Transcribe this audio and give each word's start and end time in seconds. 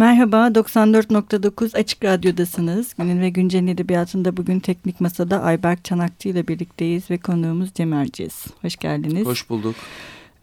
Merhaba, 0.00 0.36
94.9 0.46 1.78
Açık 1.78 2.04
Radyo'dasınız. 2.04 2.94
Günün 2.98 3.20
ve 3.20 3.30
Güncel'in 3.30 3.66
edebiyatında 3.66 4.36
bugün 4.36 4.60
Teknik 4.60 5.00
Masa'da 5.00 5.42
Ayberk 5.42 5.84
Çanakçı 5.84 6.28
ile 6.28 6.48
birlikteyiz 6.48 7.10
ve 7.10 7.18
konuğumuz 7.18 7.74
Cem 7.74 7.92
Erciyes. 7.92 8.46
Hoş 8.62 8.76
geldiniz. 8.76 9.26
Hoş 9.26 9.50
bulduk. 9.50 9.74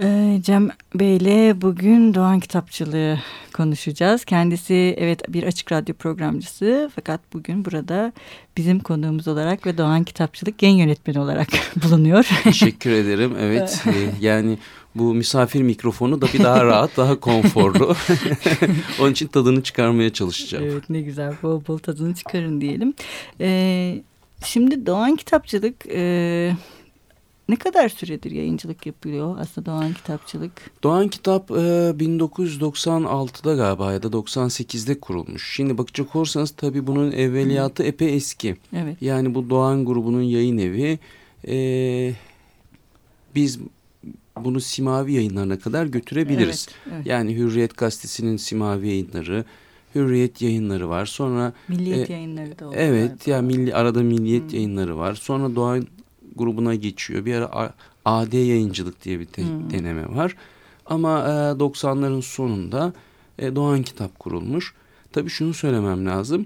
Ee, 0.02 0.40
Cem 0.44 0.70
Bey'le 0.96 1.62
bugün 1.62 2.14
Doğan 2.14 2.40
Kitapçılığı 2.40 3.20
konuşacağız. 3.54 4.26
Kendisi 4.26 4.96
evet 4.98 5.34
bir 5.34 5.44
açık 5.44 5.72
radyo 5.72 5.96
programcısı 5.96 6.92
fakat 6.96 7.22
bugün 7.34 7.66
burada 7.66 8.14
bizim 8.58 8.80
konuğumuz 8.80 9.28
olarak 9.28 9.66
ve 9.66 9.78
Doğan 9.78 10.04
Kitapçılık 10.04 10.64
yayın 10.64 10.78
yönetmeni 10.78 11.20
olarak 11.20 11.48
bulunuyor. 11.84 12.30
Teşekkür 12.44 12.92
ederim. 12.92 13.36
Evet 13.40 13.84
e, 13.88 13.92
yani 14.26 14.58
bu 14.98 15.14
misafir 15.14 15.62
mikrofonu 15.62 16.22
da 16.22 16.26
bir 16.34 16.44
daha 16.44 16.66
rahat, 16.66 16.98
daha 16.98 17.20
konforlu. 17.20 17.96
Onun 19.02 19.12
için 19.12 19.28
tadını 19.28 19.64
çıkarmaya 19.64 20.14
çalışacağım. 20.14 20.66
Evet 20.72 20.90
ne 20.90 21.02
güzel 21.02 21.34
bol 21.44 21.62
bol 21.68 21.78
tadını 21.78 22.16
çıkarın 22.16 22.62
diyelim. 22.62 22.94
Ee, 23.42 24.02
şimdi 24.46 24.86
Doğan 24.86 25.16
Kitapçılık... 25.16 25.86
E, 25.92 26.54
ne 27.50 27.56
kadar 27.56 27.90
süredir 27.90 28.32
yayıncılık 28.32 28.86
yapıyor 28.86 29.38
aslında 29.40 29.72
Doğan 29.72 29.94
Kitapçılık? 29.94 30.52
Doğan 30.84 31.08
Kitap 31.08 31.52
e, 31.52 31.54
1996'da 31.54 33.56
galiba 33.56 33.94
ya 33.94 34.04
da 34.04 34.08
98'de 34.08 35.00
kurulmuş. 35.00 35.56
Şimdi 35.56 35.78
bakacak 35.78 36.16
olursanız 36.16 36.52
tabii 36.52 36.88
bunun 36.88 37.12
evveliyatı 37.12 37.84
Hı. 37.84 37.88
epey 37.88 38.16
eski. 38.16 38.56
Evet. 38.74 38.98
Yani 39.02 39.36
bu 39.36 39.50
Doğan 39.50 39.86
grubunun 39.86 40.22
yayın 40.22 40.58
evi. 40.58 41.00
E, 41.48 42.14
biz 43.36 43.60
bunu 44.46 44.62
Simavi 44.62 45.14
yayınlarına 45.14 45.60
kadar 45.60 45.86
götürebiliriz. 45.86 46.68
Evet, 46.70 46.94
evet. 46.96 47.06
Yani 47.06 47.36
Hürriyet 47.36 47.78
Gazetesi'nin 47.78 48.38
Simavi 48.38 48.88
yayınları, 48.88 49.46
Hürriyet 49.96 50.42
yayınları 50.42 50.90
var. 50.90 51.06
Sonra 51.06 51.54
Milliyet 51.68 52.10
e, 52.10 52.14
yayınları 52.14 52.60
da 52.60 52.68
oldu. 52.68 52.76
Evet, 52.78 53.28
ya 53.28 53.36
yani 53.36 53.48
milli 53.48 53.76
arada 53.76 54.04
Milliyet 54.04 54.44
hmm. 54.44 54.56
yayınları 54.56 54.98
var. 54.98 55.14
Sonra 55.14 55.56
Doğan 55.56 55.88
grubuna 56.36 56.76
geçiyor. 56.76 57.26
Bir 57.26 57.36
ara 57.36 57.74
AD 58.06 58.34
yayıncılık 58.34 59.04
diye 59.04 59.20
bir 59.20 59.28
de, 59.28 59.38
hmm. 59.38 59.70
deneme 59.70 60.16
var. 60.16 60.36
Ama 60.86 61.20
e, 61.20 61.32
90'ların 61.32 62.22
sonunda 62.22 62.94
e, 63.40 63.56
Doğan 63.56 63.84
Kitap 63.84 64.20
kurulmuş. 64.20 64.74
Tabii 65.12 65.30
şunu 65.30 65.54
söylemem 65.54 66.06
lazım. 66.06 66.46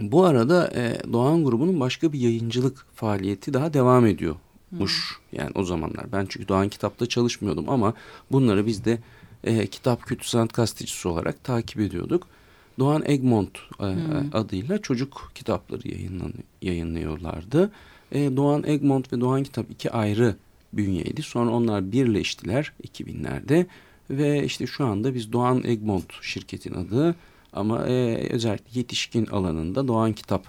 Bu 0.00 0.24
arada 0.24 0.72
e, 0.74 1.12
Doğan 1.12 1.44
grubunun 1.44 1.80
başka 1.80 2.12
bir 2.12 2.20
yayıncılık 2.20 2.86
faaliyeti 2.94 3.54
daha 3.54 3.74
devam 3.74 4.06
ediyormuş. 4.06 4.44
Hmm. 4.78 5.38
Yani 5.38 5.50
o 5.54 5.64
zamanlar. 5.64 6.12
Ben 6.12 6.26
çünkü 6.28 6.48
Doğan 6.48 6.68
Kitap'ta 6.68 7.06
çalışmıyordum 7.06 7.68
ama 7.68 7.94
bunları 8.32 8.66
biz 8.66 8.84
de 8.84 8.98
e, 9.44 9.66
Kitap 9.66 10.06
Kültür 10.06 10.26
Sanat 10.26 10.54
Gazetecisi 10.54 11.08
olarak 11.08 11.44
takip 11.44 11.80
ediyorduk. 11.80 12.26
Doğan 12.78 13.02
Egmont 13.06 13.58
e, 13.80 13.82
hmm. 13.82 14.30
adıyla 14.32 14.78
çocuk 14.82 15.32
kitapları 15.34 15.88
yayınlan, 15.88 16.32
yayınlıyorlardı. 16.62 17.70
E, 18.12 18.36
Doğan 18.36 18.64
Egmont 18.66 19.12
ve 19.12 19.20
Doğan 19.20 19.42
Kitap 19.42 19.70
iki 19.70 19.90
ayrı 19.90 20.36
bünyeydi. 20.72 21.22
Sonra 21.22 21.50
onlar 21.50 21.92
birleştiler 21.92 22.72
2000'lerde 22.88 23.66
ve 24.10 24.44
işte 24.44 24.66
şu 24.66 24.84
anda 24.84 25.14
biz 25.14 25.32
Doğan 25.32 25.64
Egmont 25.64 26.12
şirketin 26.22 26.74
adı 26.74 27.14
ama 27.52 27.86
e, 27.86 28.28
özellikle 28.30 28.80
yetişkin 28.80 29.26
alanında 29.26 29.88
Doğan 29.88 30.12
Kitap 30.12 30.46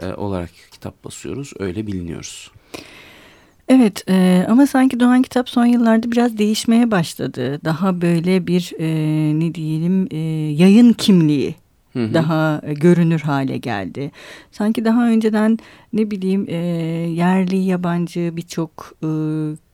e, 0.00 0.14
olarak 0.14 0.50
kitap 0.70 1.04
basıyoruz. 1.04 1.52
Öyle 1.58 1.86
biliniyoruz. 1.86 2.50
Evet 3.68 4.04
e, 4.08 4.46
ama 4.48 4.66
sanki 4.66 5.00
Doğan 5.00 5.22
Kitap 5.22 5.48
son 5.48 5.66
yıllarda 5.66 6.12
biraz 6.12 6.38
değişmeye 6.38 6.90
başladı. 6.90 7.60
Daha 7.64 8.00
böyle 8.00 8.46
bir 8.46 8.72
e, 8.78 8.88
ne 9.38 9.54
diyelim 9.54 10.08
e, 10.10 10.16
yayın 10.62 10.92
kimliği 10.92 11.54
hı 11.92 12.14
daha 12.14 12.60
e, 12.66 12.74
görünür 12.74 13.20
hale 13.20 13.56
geldi. 13.56 14.10
Sanki 14.52 14.84
daha 14.84 15.08
önceden 15.08 15.58
ne 15.92 16.10
bileyim 16.10 16.46
e, 16.48 16.56
yerli 17.10 17.56
yabancı 17.56 18.32
birçok 18.36 18.94
e, 19.04 19.08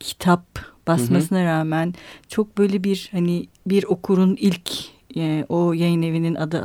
kitap 0.00 0.44
basmasına 0.86 1.38
hı 1.38 1.42
hı. 1.42 1.46
rağmen 1.46 1.94
çok 2.28 2.58
böyle 2.58 2.84
bir 2.84 3.08
hani 3.12 3.46
bir 3.66 3.84
okurun 3.84 4.36
ilk 4.40 4.70
e, 5.16 5.44
o 5.48 5.72
yayın 5.72 6.02
evinin 6.02 6.34
adı 6.34 6.64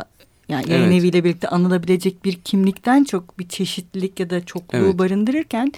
yani 0.50 0.72
yayın 0.72 0.84
evet. 0.84 1.00
eviyle 1.00 1.24
birlikte 1.24 1.48
anılabilecek 1.48 2.26
bir 2.26 2.34
kimlikten 2.34 3.04
çok 3.04 3.40
bir 3.40 3.48
çeşitlilik 3.48 4.20
ya 4.20 4.30
da 4.30 4.46
çokluğu 4.46 4.78
evet. 4.78 5.00
barındırırken 5.00 5.72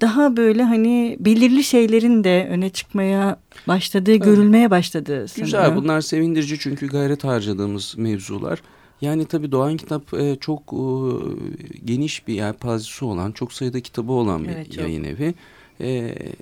daha 0.00 0.36
böyle 0.36 0.62
hani 0.62 1.16
belirli 1.20 1.64
şeylerin 1.64 2.24
de 2.24 2.48
öne 2.50 2.70
çıkmaya 2.70 3.36
başladığı, 3.68 4.10
evet. 4.10 4.24
görülmeye 4.24 4.70
başladı 4.70 5.28
sanırım. 5.28 5.44
Güzel 5.44 5.76
bunlar 5.76 6.00
sevindirici 6.00 6.58
çünkü 6.58 6.86
gayret 6.86 7.24
harcadığımız 7.24 7.94
mevzular. 7.98 8.62
Yani 9.00 9.24
tabii 9.24 9.52
Doğan 9.52 9.76
Kitap 9.76 10.14
e, 10.14 10.36
çok 10.40 10.72
e, 10.72 10.82
geniş 11.84 12.28
bir 12.28 12.34
yelpazesi 12.34 13.04
olan, 13.04 13.32
çok 13.32 13.52
sayıda 13.52 13.80
kitabı 13.80 14.12
olan 14.12 14.44
bir 14.44 14.48
evet, 14.48 14.76
yayın 14.76 15.04
evi. 15.04 15.34
E, 15.80 15.88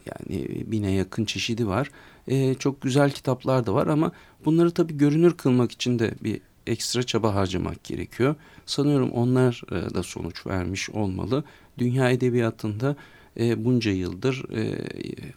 yani 0.06 0.48
bine 0.66 0.90
yakın 0.90 1.24
çeşidi 1.24 1.66
var. 1.66 1.90
E, 2.28 2.54
çok 2.54 2.82
güzel 2.82 3.10
kitaplar 3.10 3.66
da 3.66 3.74
var 3.74 3.86
ama 3.86 4.12
bunları 4.44 4.70
tabii 4.70 4.96
görünür 4.96 5.36
kılmak 5.36 5.72
için 5.72 5.98
de 5.98 6.14
bir 6.24 6.40
ekstra 6.66 7.02
çaba 7.02 7.34
harcamak 7.34 7.84
gerekiyor. 7.84 8.34
Sanıyorum 8.66 9.10
onlar 9.10 9.62
e, 9.70 9.94
da 9.94 10.02
sonuç 10.02 10.46
vermiş 10.46 10.90
olmalı. 10.90 11.44
Dünya 11.78 12.10
edebiyatında 12.10 12.96
e, 13.40 13.64
bunca 13.64 13.90
yıldır 13.90 14.44
e, 14.56 14.78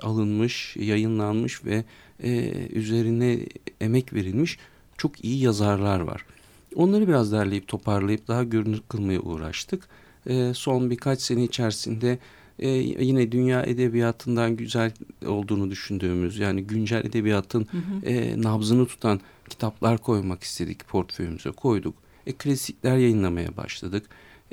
alınmış, 0.01 0.75
yayınlanmış 0.77 1.65
ve 1.65 1.83
e, 2.23 2.51
üzerine 2.73 3.39
emek 3.81 4.13
verilmiş 4.13 4.57
çok 4.97 5.25
iyi 5.25 5.43
yazarlar 5.43 5.99
var. 5.99 6.25
Onları 6.75 7.07
biraz 7.07 7.31
derleyip 7.31 7.67
toparlayıp 7.67 8.27
daha 8.27 8.43
görünür 8.43 8.81
kılmaya 8.89 9.19
uğraştık. 9.19 9.87
E, 10.29 10.53
son 10.53 10.89
birkaç 10.89 11.21
sene 11.21 11.43
içerisinde 11.43 12.19
e, 12.59 12.69
yine 13.03 13.31
dünya 13.31 13.63
edebiyatından 13.63 14.55
güzel 14.55 14.91
olduğunu 15.25 15.71
düşündüğümüz 15.71 16.39
yani 16.39 16.63
güncel 16.63 17.05
edebiyatın 17.05 17.67
hı 17.71 17.77
hı. 17.77 18.05
E, 18.05 18.41
nabzını 18.41 18.85
tutan 18.85 19.19
kitaplar 19.49 19.97
koymak 19.97 20.43
istedik 20.43 20.87
portföyümüze 20.87 21.51
koyduk. 21.51 21.95
E, 22.27 22.33
klasikler 22.33 22.97
yayınlamaya 22.97 23.57
başladık. 23.57 24.05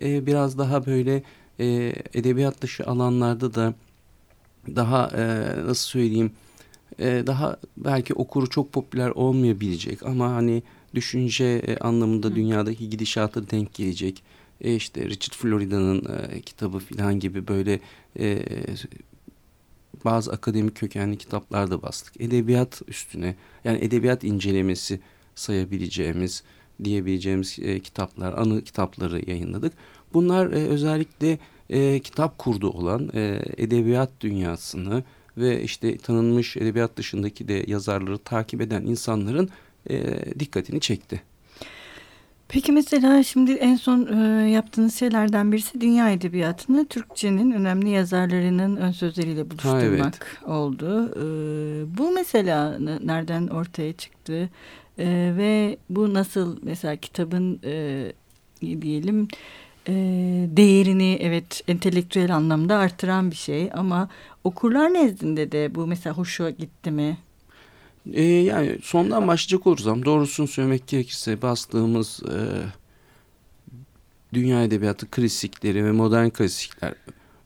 E, 0.03 0.27
biraz 0.27 0.59
daha 0.59 0.87
böyle 0.87 1.23
e, 1.61 1.93
edebiyat 2.15 2.63
dışı 2.63 2.87
alanlarda 2.87 3.55
da 3.55 3.75
daha 4.77 5.11
e, 5.17 5.23
nasıl 5.67 5.89
söyleyeyim 5.89 6.33
e, 6.99 7.23
daha 7.27 7.57
belki 7.77 8.15
okuru 8.15 8.51
çok 8.51 8.73
popüler 8.73 9.11
olmayabilecek 9.11 10.03
ama 10.03 10.31
hani 10.31 10.63
düşünce 10.95 11.45
e, 11.45 11.77
anlamında 11.77 12.29
Hı. 12.29 12.35
dünyadaki 12.35 12.91
gidişata 12.91 13.51
denk 13.51 13.75
gelecek. 13.75 14.23
E 14.61 14.75
işte 14.75 15.05
Richard 15.05 15.35
Florida'nın 15.35 16.07
e, 16.31 16.41
kitabı 16.41 16.79
falan 16.79 17.21
gibi 17.21 17.49
böyle 17.49 17.81
e, 18.19 18.43
bazı 20.05 20.33
akademik 20.33 20.77
kökenli 20.77 21.19
kitaplar 21.19 21.71
da 21.71 21.83
bastık. 21.83 22.21
Edebiyat 22.21 22.83
üstüne 22.89 23.37
yani 23.65 23.79
edebiyat 23.85 24.25
incelemesi 24.25 25.01
sayabileceğimiz 25.35 26.43
diyebileceğimiz 26.85 27.59
e, 27.63 27.81
kitaplar, 27.81 28.33
anı 28.33 28.65
kitapları 28.65 29.31
yayınladık. 29.31 29.73
Bunlar 30.15 30.47
e, 30.47 30.69
özellikle 30.69 31.39
e, 31.71 32.01
kitap 32.01 32.39
kurdu 32.39 32.71
olan 32.71 33.11
e, 33.15 33.43
edebiyat 33.57 34.11
dünyasını 34.21 35.03
ve 35.37 35.63
işte 35.63 35.99
tanınmış 35.99 36.57
edebiyat 36.57 36.97
dışındaki 36.97 37.49
de 37.49 37.65
yazarları 37.67 38.19
takip 38.19 38.61
eden 38.61 38.83
insanların 38.83 39.49
e, 39.91 40.25
dikkatini 40.39 40.81
çekti. 40.81 41.23
Peki 42.49 42.73
mesela 42.73 43.23
şimdi 43.23 43.53
en 43.53 43.77
son 43.77 44.07
e, 44.07 44.51
yaptığınız 44.51 44.95
şeylerden 44.95 45.53
birisi 45.53 45.81
dünya 45.81 46.11
edebiyatını 46.11 46.87
Türkçenin 46.87 47.53
önemli 47.53 47.91
yazarlarının 47.91 48.77
ön 48.77 48.93
sözleriyle 48.93 49.51
buluşturmak 49.51 49.75
ha, 49.75 49.87
evet. 49.87 50.49
oldu. 50.49 51.13
E, 51.17 51.25
bu 51.99 52.11
mesela 52.11 52.79
nereden 53.05 53.47
ortaya 53.47 53.93
çıktı 53.93 54.51
e, 54.99 55.33
ve 55.37 55.77
bu 55.91 56.15
nasıl 56.15 56.59
mesela 56.63 56.97
kitabın 56.97 57.61
e, 57.65 58.13
diyelim 58.61 59.29
e, 59.89 59.93
değerini 60.57 61.19
evet 61.21 61.63
entelektüel 61.69 62.37
anlamda 62.37 62.77
artıran 62.79 63.31
bir 63.31 63.37
şey 63.37 63.71
ama 63.75 64.09
okurlar 64.45 64.95
nezdinde 64.95 65.53
de 65.53 65.75
bu 65.75 65.87
mesela 65.87 66.17
hoşuna 66.17 66.51
gitti 66.51 66.91
mi? 66.91 67.19
E, 68.13 68.23
yani 68.23 68.79
sondan 68.83 69.29
başlayacak 69.29 69.67
olursam 69.67 70.05
doğrusunu 70.05 70.49
söylemek 70.49 70.87
gerekirse 70.87 71.43
bastığımız 71.43 72.23
e, 72.23 72.39
dünya 74.33 74.65
edebiyatı 74.65 75.11
klasikleri 75.11 75.85
ve 75.85 75.93
modern 75.93 76.29
klasikler 76.29 76.95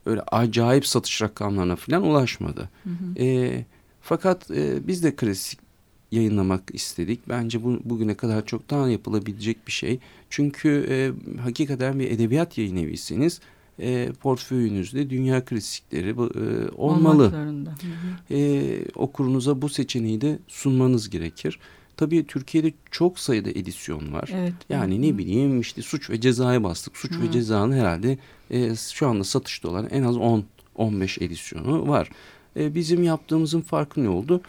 öyle 0.05 0.21
acayip 0.21 0.87
satış 0.87 1.21
rakamlarına 1.21 1.75
falan 1.75 2.03
ulaşmadı. 2.03 2.69
Hı 2.83 2.89
hı. 2.89 3.23
E, 3.23 3.65
fakat 4.01 4.51
e, 4.51 4.87
biz 4.87 5.03
de 5.03 5.15
klasik 5.15 5.66
yayınlamak 6.11 6.63
istedik. 6.73 7.19
Bence 7.29 7.63
bu 7.63 7.79
bugüne 7.83 8.13
kadar 8.13 8.45
çoktan 8.45 8.87
yapılabilecek 8.87 9.67
bir 9.67 9.71
şey. 9.71 9.99
Çünkü 10.29 10.87
e, 10.89 11.11
hakikaten 11.41 11.99
bir 11.99 12.11
edebiyat 12.11 12.57
yayın 12.57 12.75
eviyseniz 12.75 13.41
e, 13.79 14.11
portföyünüzde 14.21 15.09
dünya 15.09 15.45
klasikleri 15.45 16.09
e, 16.09 16.69
olmalı. 16.71 17.31
E, 18.31 18.79
okurunuza 18.95 19.61
bu 19.61 19.69
seçeneği 19.69 20.21
de 20.21 20.39
sunmanız 20.47 21.09
gerekir. 21.09 21.59
Tabii 21.97 22.27
Türkiye'de 22.27 22.73
çok 22.91 23.19
sayıda 23.19 23.49
edisyon 23.49 24.13
var. 24.13 24.29
Evet. 24.33 24.53
Yani 24.69 25.01
ne 25.01 25.17
bileyim 25.17 25.61
işte 25.61 25.81
suç 25.81 26.09
ve 26.09 26.21
cezaya 26.21 26.63
bastık. 26.63 26.97
Suç 26.97 27.11
Hı. 27.11 27.21
ve 27.21 27.31
cezanın 27.31 27.73
herhalde 27.73 28.17
e, 28.51 28.75
şu 28.75 29.07
anda 29.07 29.23
satışta 29.23 29.69
olan 29.69 29.87
en 29.89 30.03
az 30.03 30.15
10-15 30.15 31.23
edisyonu 31.23 31.87
var. 31.87 32.09
E, 32.57 32.75
bizim 32.75 33.03
yaptığımızın 33.03 33.61
farkı 33.61 34.03
ne 34.03 34.09
oldu? 34.09 34.41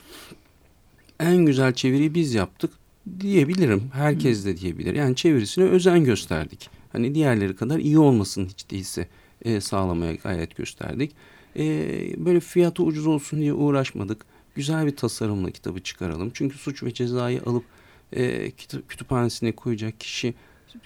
En 1.20 1.36
güzel 1.36 1.74
çeviriyi 1.74 2.14
biz 2.14 2.34
yaptık 2.34 2.72
diyebilirim. 3.20 3.82
Herkes 3.92 4.44
de 4.44 4.56
diyebilir. 4.56 4.94
Yani 4.94 5.16
çevirisine 5.16 5.64
özen 5.64 6.04
gösterdik. 6.04 6.70
Hani 6.92 7.14
diğerleri 7.14 7.56
kadar 7.56 7.78
iyi 7.78 7.98
olmasın 7.98 8.46
hiç 8.46 8.70
değilse 8.70 9.08
e, 9.42 9.60
sağlamaya 9.60 10.14
gayret 10.14 10.56
gösterdik. 10.56 11.12
E, 11.56 11.64
böyle 12.24 12.40
fiyatı 12.40 12.82
ucuz 12.82 13.06
olsun 13.06 13.40
diye 13.40 13.52
uğraşmadık. 13.52 14.26
Güzel 14.54 14.86
bir 14.86 14.96
tasarımla 14.96 15.50
kitabı 15.50 15.80
çıkaralım. 15.80 16.30
Çünkü 16.34 16.58
suç 16.58 16.82
ve 16.82 16.94
cezayı 16.94 17.42
alıp 17.42 17.64
e, 18.12 18.50
kütüphanesine 18.88 19.52
koyacak 19.52 20.00
kişi 20.00 20.34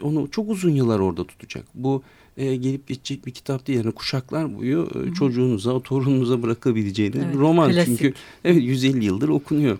onu 0.03 0.31
çok 0.31 0.51
uzun 0.51 0.71
yıllar 0.71 0.99
orada 0.99 1.27
tutacak. 1.27 1.65
Bu 1.75 2.03
e, 2.37 2.57
gelip 2.57 2.89
geçecek 2.89 3.27
bir 3.27 3.31
kitap 3.31 3.67
değil. 3.67 3.79
Yani 3.79 3.93
kuşaklar 3.93 4.57
boyu 4.57 4.89
e, 4.95 5.15
çocuğunuza, 5.15 5.81
torununuza 5.81 6.43
bırakabileceğiniz 6.43 7.23
evet, 7.25 7.37
roman. 7.37 7.73
Klasik. 7.73 7.87
Çünkü 7.87 8.15
evet 8.45 8.63
150 8.63 9.05
yıldır 9.05 9.29
okunuyor. 9.29 9.79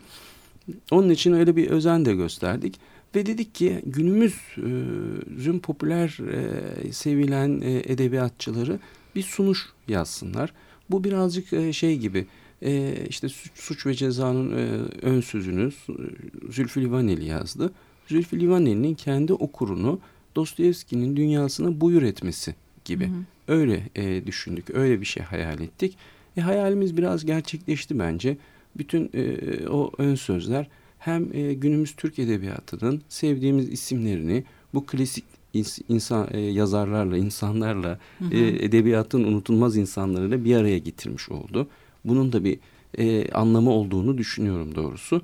Onun 0.91 1.11
için 1.11 1.33
öyle 1.33 1.57
bir 1.57 1.71
özen 1.71 2.05
de 2.05 2.15
gösterdik. 2.15 2.81
Ve 3.15 3.27
dedik 3.27 3.55
ki 3.55 3.83
günümüzün 3.87 5.59
popüler 5.59 6.19
e, 6.33 6.93
sevilen 6.93 7.61
e, 7.61 7.83
edebiyatçıları 7.87 8.79
bir 9.15 9.23
sunuş 9.23 9.67
yazsınlar. 9.89 10.53
Bu 10.91 11.05
birazcık 11.05 11.53
e, 11.53 11.73
şey 11.73 11.99
gibi 11.99 12.27
e, 12.63 12.97
işte 13.09 13.29
suç, 13.55 13.87
ve 13.87 13.95
cezanın 13.95 14.53
e, 14.53 14.65
ön 15.03 15.21
sözünü 15.21 15.73
Zülfü 16.51 16.81
Livaneli 16.81 17.25
yazdı. 17.25 17.73
Zülfü 18.07 18.41
Livaneli'nin 18.41 18.95
kendi 18.95 19.33
okurunu 19.33 20.01
Dostoyevski'nin 20.37 21.17
dünyasına 21.17 21.81
buyur 21.81 22.03
etmesi 22.03 22.55
gibi. 22.85 23.07
Hı 23.07 23.11
hı. 23.11 23.23
Öyle 23.49 23.89
e, 23.95 24.27
düşündük, 24.27 24.71
öyle 24.71 25.01
bir 25.01 25.07
şey 25.07 25.23
hayal 25.23 25.61
ettik. 25.61 25.97
E, 26.37 26.41
hayalimiz 26.41 26.97
biraz 26.97 27.25
gerçekleşti 27.25 27.99
bence. 27.99 28.37
Bütün 28.77 29.11
e, 29.15 29.69
o 29.69 29.91
ön 29.99 30.15
sözler 30.15 30.69
hem 30.99 31.29
e, 31.33 31.55
günümüz 31.55 31.93
Türk 31.97 32.19
edebiyatının 32.19 33.03
sevdiğimiz 33.09 33.69
isimlerini 33.69 34.45
bu 34.75 34.87
klasik 34.87 35.25
insan 35.89 36.29
e, 36.31 36.41
yazarlarla, 36.41 37.17
insanlarla, 37.17 37.99
hı 38.19 38.25
hı. 38.25 38.35
E, 38.35 38.65
edebiyatın 38.65 39.25
unutulmaz 39.25 39.77
insanlarıyla 39.77 40.45
bir 40.45 40.57
araya 40.57 40.79
getirmiş 40.79 41.29
oldu. 41.29 41.69
Bunun 42.05 42.33
da 42.33 42.45
bir 42.45 42.59
e, 42.99 43.33
anlamı 43.33 43.71
olduğunu 43.71 44.19
düşünüyorum 44.19 44.75
doğrusu. 44.75 45.23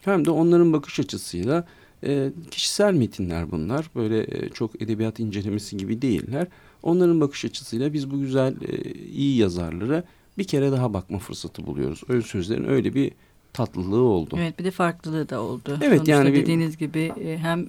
Hem 0.00 0.24
de 0.24 0.30
onların 0.30 0.72
bakış 0.72 1.00
açısıyla 1.00 1.66
e, 2.04 2.32
kişisel 2.50 2.94
metinler 2.94 3.50
bunlar. 3.50 3.90
Böyle 3.94 4.20
e, 4.20 4.48
çok 4.48 4.82
edebiyat 4.82 5.20
incelemesi 5.20 5.76
gibi 5.76 6.02
değiller. 6.02 6.46
Onların 6.82 7.20
bakış 7.20 7.44
açısıyla 7.44 7.92
biz 7.92 8.10
bu 8.10 8.20
güzel, 8.20 8.54
e, 8.68 8.92
iyi 8.94 9.36
yazarlara 9.36 10.04
bir 10.40 10.44
kere 10.44 10.72
daha 10.72 10.94
bakma 10.94 11.18
fırsatı 11.18 11.66
buluyoruz. 11.66 12.00
Öyle 12.08 12.22
sözlerin 12.22 12.68
öyle 12.68 12.94
bir 12.94 13.12
tatlılığı 13.52 14.02
oldu. 14.02 14.36
Evet 14.38 14.58
bir 14.58 14.64
de 14.64 14.70
farklılığı 14.70 15.28
da 15.28 15.42
oldu. 15.42 15.78
Evet 15.80 15.96
Sonuçta 15.96 16.12
yani 16.12 16.34
dediğiniz 16.34 16.80
bir... 16.80 16.86
gibi 16.86 17.12
e, 17.24 17.38
hem 17.38 17.66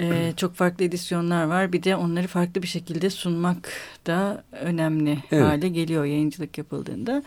e, 0.00 0.32
çok 0.36 0.54
farklı 0.54 0.84
edisyonlar 0.84 1.44
var 1.44 1.72
bir 1.72 1.82
de 1.82 1.96
onları 1.96 2.26
farklı 2.26 2.62
bir 2.62 2.68
şekilde 2.68 3.10
sunmak 3.10 3.72
da 4.06 4.44
önemli 4.52 5.18
evet. 5.32 5.44
hale 5.44 5.68
geliyor 5.68 6.04
yayıncılık 6.04 6.58
yapıldığında. 6.58 7.22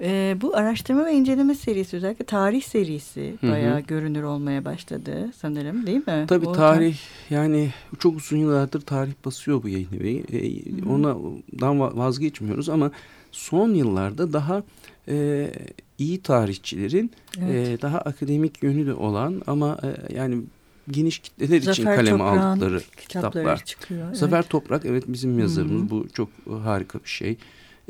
E, 0.00 0.36
bu 0.40 0.56
araştırma 0.56 1.06
ve 1.06 1.12
inceleme 1.12 1.54
serisi 1.54 1.96
özellikle 1.96 2.24
tarih 2.24 2.62
serisi 2.62 3.34
Hı 3.40 3.46
-hı. 3.46 3.50
bayağı 3.50 3.80
görünür 3.80 4.22
olmaya 4.22 4.64
başladı 4.64 5.30
sanırım 5.36 5.86
değil 5.86 6.06
mi? 6.06 6.24
Tabii 6.28 6.48
o 6.48 6.52
tarih 6.52 6.96
yani 7.30 7.70
çok 7.98 8.16
uzun 8.16 8.36
yıllardır 8.36 8.80
tarih 8.80 9.12
basıyor 9.24 9.62
bu 9.62 9.68
yayın 9.68 9.88
evi. 10.00 10.24
E, 10.32 10.88
ondan 10.88 11.80
vazgeçmiyoruz 11.98 12.68
ama 12.68 12.90
son 13.34 13.74
yıllarda 13.74 14.32
daha 14.32 14.62
e, 15.08 15.50
iyi 15.98 16.22
tarihçilerin 16.22 17.10
evet. 17.38 17.78
e, 17.78 17.82
daha 17.82 17.98
akademik 17.98 18.62
yönü 18.62 18.86
de 18.86 18.94
olan 18.94 19.42
ama 19.46 19.78
e, 19.82 20.14
yani 20.14 20.42
geniş 20.90 21.18
kitleler 21.18 21.60
Zafer 21.60 21.72
için 21.72 21.84
kaleme 21.84 22.24
aldıkları 22.24 22.82
kitaplar. 22.96 23.64
Çıkıyor, 23.64 24.14
Zafer 24.14 24.36
evet. 24.36 24.50
Toprak 24.50 24.84
evet 24.84 25.04
bizim 25.08 25.38
yazarımız 25.38 25.82
Hı 25.82 25.86
-hı. 25.86 25.90
bu 25.90 26.08
çok 26.12 26.28
harika 26.64 26.98
bir 26.98 27.08
şey. 27.08 27.36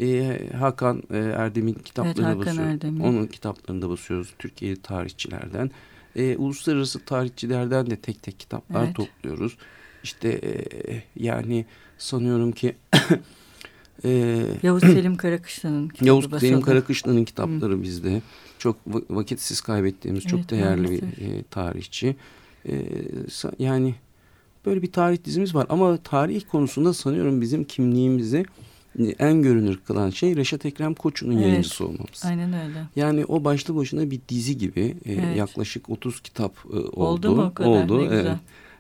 E, 0.01 0.41
Hakan 0.59 1.03
e, 1.11 1.19
Erdem'in 1.19 1.75
kitaplarını 1.75 2.29
evet, 2.29 2.39
basıyoruz. 2.39 2.73
Erdem'in. 2.73 3.01
Onun 3.01 3.27
kitaplarını 3.27 3.83
da 3.83 3.89
basıyoruz 3.89 4.35
Türkiye 4.39 4.77
tarihçilerden. 4.77 5.71
E, 6.17 6.37
uluslararası 6.37 7.05
tarihçilerden 7.05 7.91
de 7.91 7.97
tek 7.97 8.23
tek 8.23 8.41
kitaplar 8.41 8.85
evet. 8.85 8.97
topluyoruz. 8.97 9.57
İşte 10.05 10.29
e, 10.29 11.03
yani 11.17 11.67
sanıyorum 11.99 12.53
ki 12.53 12.77
Ee, 14.05 14.47
Yavuz 14.63 14.83
Selim 14.83 15.17
Karakışlan'ın 15.17 15.89
kitabı 15.89 16.09
Yavuz 16.09 16.25
basıldı. 16.25 16.41
Selim 16.41 16.61
Karakışlan'ın 16.61 17.25
kitapları 17.25 17.73
Hı. 17.73 17.83
bizde. 17.83 18.23
Çok 18.59 18.77
vakitsiz 19.11 19.61
kaybettiğimiz 19.61 20.23
evet, 20.23 20.31
çok 20.31 20.51
değerli 20.51 20.83
maalesef. 20.83 21.19
bir 21.19 21.27
e, 21.27 21.43
tarihçi. 21.43 22.17
E, 22.69 22.75
yani 23.59 23.95
böyle 24.67 24.83
bir 24.83 24.93
tarih 24.93 25.25
dizimiz 25.25 25.55
var 25.55 25.67
ama 25.69 25.97
tarih 25.97 26.43
konusunda 26.51 26.95
sanıyorum 26.95 27.41
bizim 27.41 27.65
kimliğimizi 27.65 28.45
e, 28.99 29.05
en 29.05 29.43
görünür 29.43 29.81
kılan 29.87 30.11
şey 30.11 30.37
Reşat 30.37 30.67
Ekrem 30.67 30.95
Koçu'nun 30.95 31.33
evet, 31.33 31.47
yayıncısı 31.47 31.85
olmamız. 31.85 32.23
Aynen 32.25 32.53
öyle. 32.53 32.85
Yani 32.97 33.25
o 33.25 33.45
başlı 33.45 33.77
başına 33.77 34.11
bir 34.11 34.21
dizi 34.29 34.59
gibi 34.59 34.97
e, 35.05 35.13
evet. 35.13 35.37
yaklaşık 35.37 35.91
30 35.91 36.21
kitap 36.21 36.57
e, 36.73 36.77
oldu. 36.77 36.97
Oldu 36.97 37.37
mu 37.37 37.43
o 37.43 37.55
kadar? 37.55 37.69
Oldu. 37.69 37.99
Ne 37.99 38.17
güzel. 38.17 38.39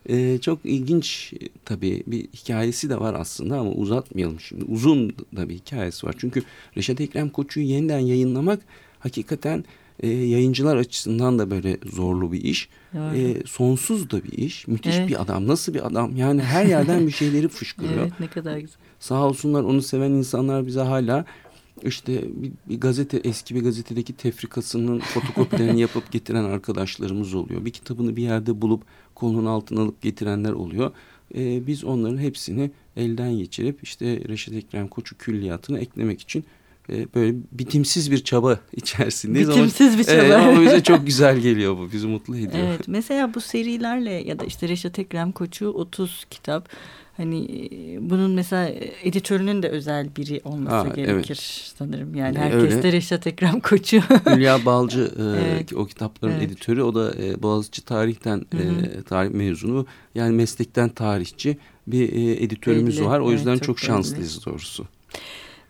E, 0.08 0.38
çok 0.38 0.58
ilginç 0.64 1.32
tabii 1.64 2.02
bir 2.06 2.28
hikayesi 2.28 2.90
de 2.90 3.00
var 3.00 3.14
aslında 3.14 3.58
ama 3.58 3.70
uzatmayalım 3.70 4.40
şimdi. 4.40 4.64
Uzun 4.64 5.14
da 5.36 5.48
bir 5.48 5.54
hikayesi 5.54 6.06
var. 6.06 6.14
Çünkü 6.18 6.42
Reşat 6.76 7.00
Ekrem 7.00 7.30
Koçu'yu 7.30 7.66
yeniden 7.66 7.98
yayınlamak 7.98 8.60
hakikaten 8.98 9.64
e, 10.00 10.08
yayıncılar 10.08 10.76
açısından 10.76 11.38
da 11.38 11.50
böyle 11.50 11.78
zorlu 11.84 12.32
bir 12.32 12.44
iş. 12.44 12.68
E, 12.94 13.36
sonsuz 13.46 14.10
da 14.10 14.24
bir 14.24 14.32
iş. 14.32 14.68
Müthiş 14.68 14.94
evet. 14.96 15.08
bir 15.08 15.22
adam. 15.22 15.46
Nasıl 15.46 15.74
bir 15.74 15.86
adam? 15.86 16.16
Yani 16.16 16.42
her 16.42 16.66
yerden 16.66 17.06
bir 17.06 17.12
şeyleri 17.12 17.48
fışkırıyor. 17.48 17.98
evet 18.00 18.12
ne 18.20 18.26
kadar 18.26 18.58
güzel. 18.58 18.76
Sağ 19.00 19.26
olsunlar 19.26 19.62
onu 19.62 19.82
seven 19.82 20.10
insanlar 20.10 20.66
bize 20.66 20.80
hala 20.80 21.24
işte 21.82 22.42
bir, 22.42 22.52
bir 22.68 22.80
gazete 22.80 23.16
eski 23.16 23.54
bir 23.54 23.62
gazetedeki 23.64 24.12
tefrikasının 24.12 24.98
fotokopilerini 24.98 25.80
yapıp 25.80 26.12
getiren 26.12 26.44
arkadaşlarımız 26.44 27.34
oluyor. 27.34 27.64
Bir 27.64 27.70
kitabını 27.70 28.16
bir 28.16 28.22
yerde 28.22 28.62
bulup 28.62 28.82
kolunun 29.14 29.46
altına 29.46 29.80
alıp 29.80 30.02
getirenler 30.02 30.52
oluyor. 30.52 30.92
Ee, 31.34 31.66
biz 31.66 31.84
onların 31.84 32.18
hepsini 32.18 32.70
elden 32.96 33.38
geçirip 33.38 33.82
işte 33.82 34.20
Reşit 34.28 34.54
Ekrem 34.54 34.88
Koçu 34.88 35.18
külliyatına 35.18 35.78
eklemek 35.78 36.20
için 36.20 36.44
böyle 36.88 37.36
bitimsiz 37.52 38.10
bir 38.10 38.24
çaba 38.24 38.58
içerisindeyiz. 38.72 39.48
Bitimsiz 39.48 39.88
ama, 39.88 39.98
bir 39.98 40.04
çaba. 40.04 40.22
E, 40.22 40.34
ama 40.34 40.62
bize 40.62 40.82
çok 40.82 41.06
güzel 41.06 41.38
geliyor 41.38 41.78
bu. 41.78 41.92
Bizi 41.92 42.06
mutlu 42.06 42.36
ediyor. 42.36 42.68
Evet. 42.68 42.88
Mesela 42.88 43.34
bu 43.34 43.40
serilerle 43.40 44.10
ya 44.10 44.38
da 44.38 44.44
işte 44.44 44.68
Reşat 44.68 44.98
Ekrem 44.98 45.32
Koçu 45.32 45.68
30 45.68 46.26
kitap 46.30 46.68
Hani 47.16 47.68
e, 47.72 48.10
bunun 48.10 48.30
mesela 48.30 48.70
editörünün 49.02 49.62
de 49.62 49.68
özel 49.68 50.16
biri 50.16 50.40
olması 50.44 50.76
Aa, 50.76 50.94
gerekir 50.94 51.38
evet. 51.40 51.72
sanırım. 51.78 52.14
Yani 52.14 52.38
herkes 52.38 52.82
de 52.82 52.92
Reşat 52.92 53.26
Ekrem 53.26 53.60
Koçu. 53.60 54.00
Hülya 54.26 54.64
Balcı 54.64 55.12
e, 55.18 55.22
evet. 55.52 55.72
o 55.72 55.86
kitapların 55.86 56.32
evet. 56.32 56.42
editörü. 56.42 56.82
O 56.82 56.94
da 56.94 57.14
e, 57.22 57.42
Boğaziçi 57.42 57.84
Tarih'ten 57.84 58.38
e, 58.38 59.02
tarih 59.02 59.30
mezunu. 59.30 59.86
Yani 60.14 60.34
meslekten 60.34 60.88
tarihçi 60.88 61.58
bir 61.86 62.12
e, 62.12 62.44
editörümüz 62.44 62.98
belli. 62.98 63.06
var. 63.06 63.20
O 63.20 63.32
yüzden 63.32 63.50
evet, 63.50 63.62
çok, 63.62 63.78
çok 63.78 63.86
şanslıyız 63.86 64.46
doğrusu. 64.46 64.86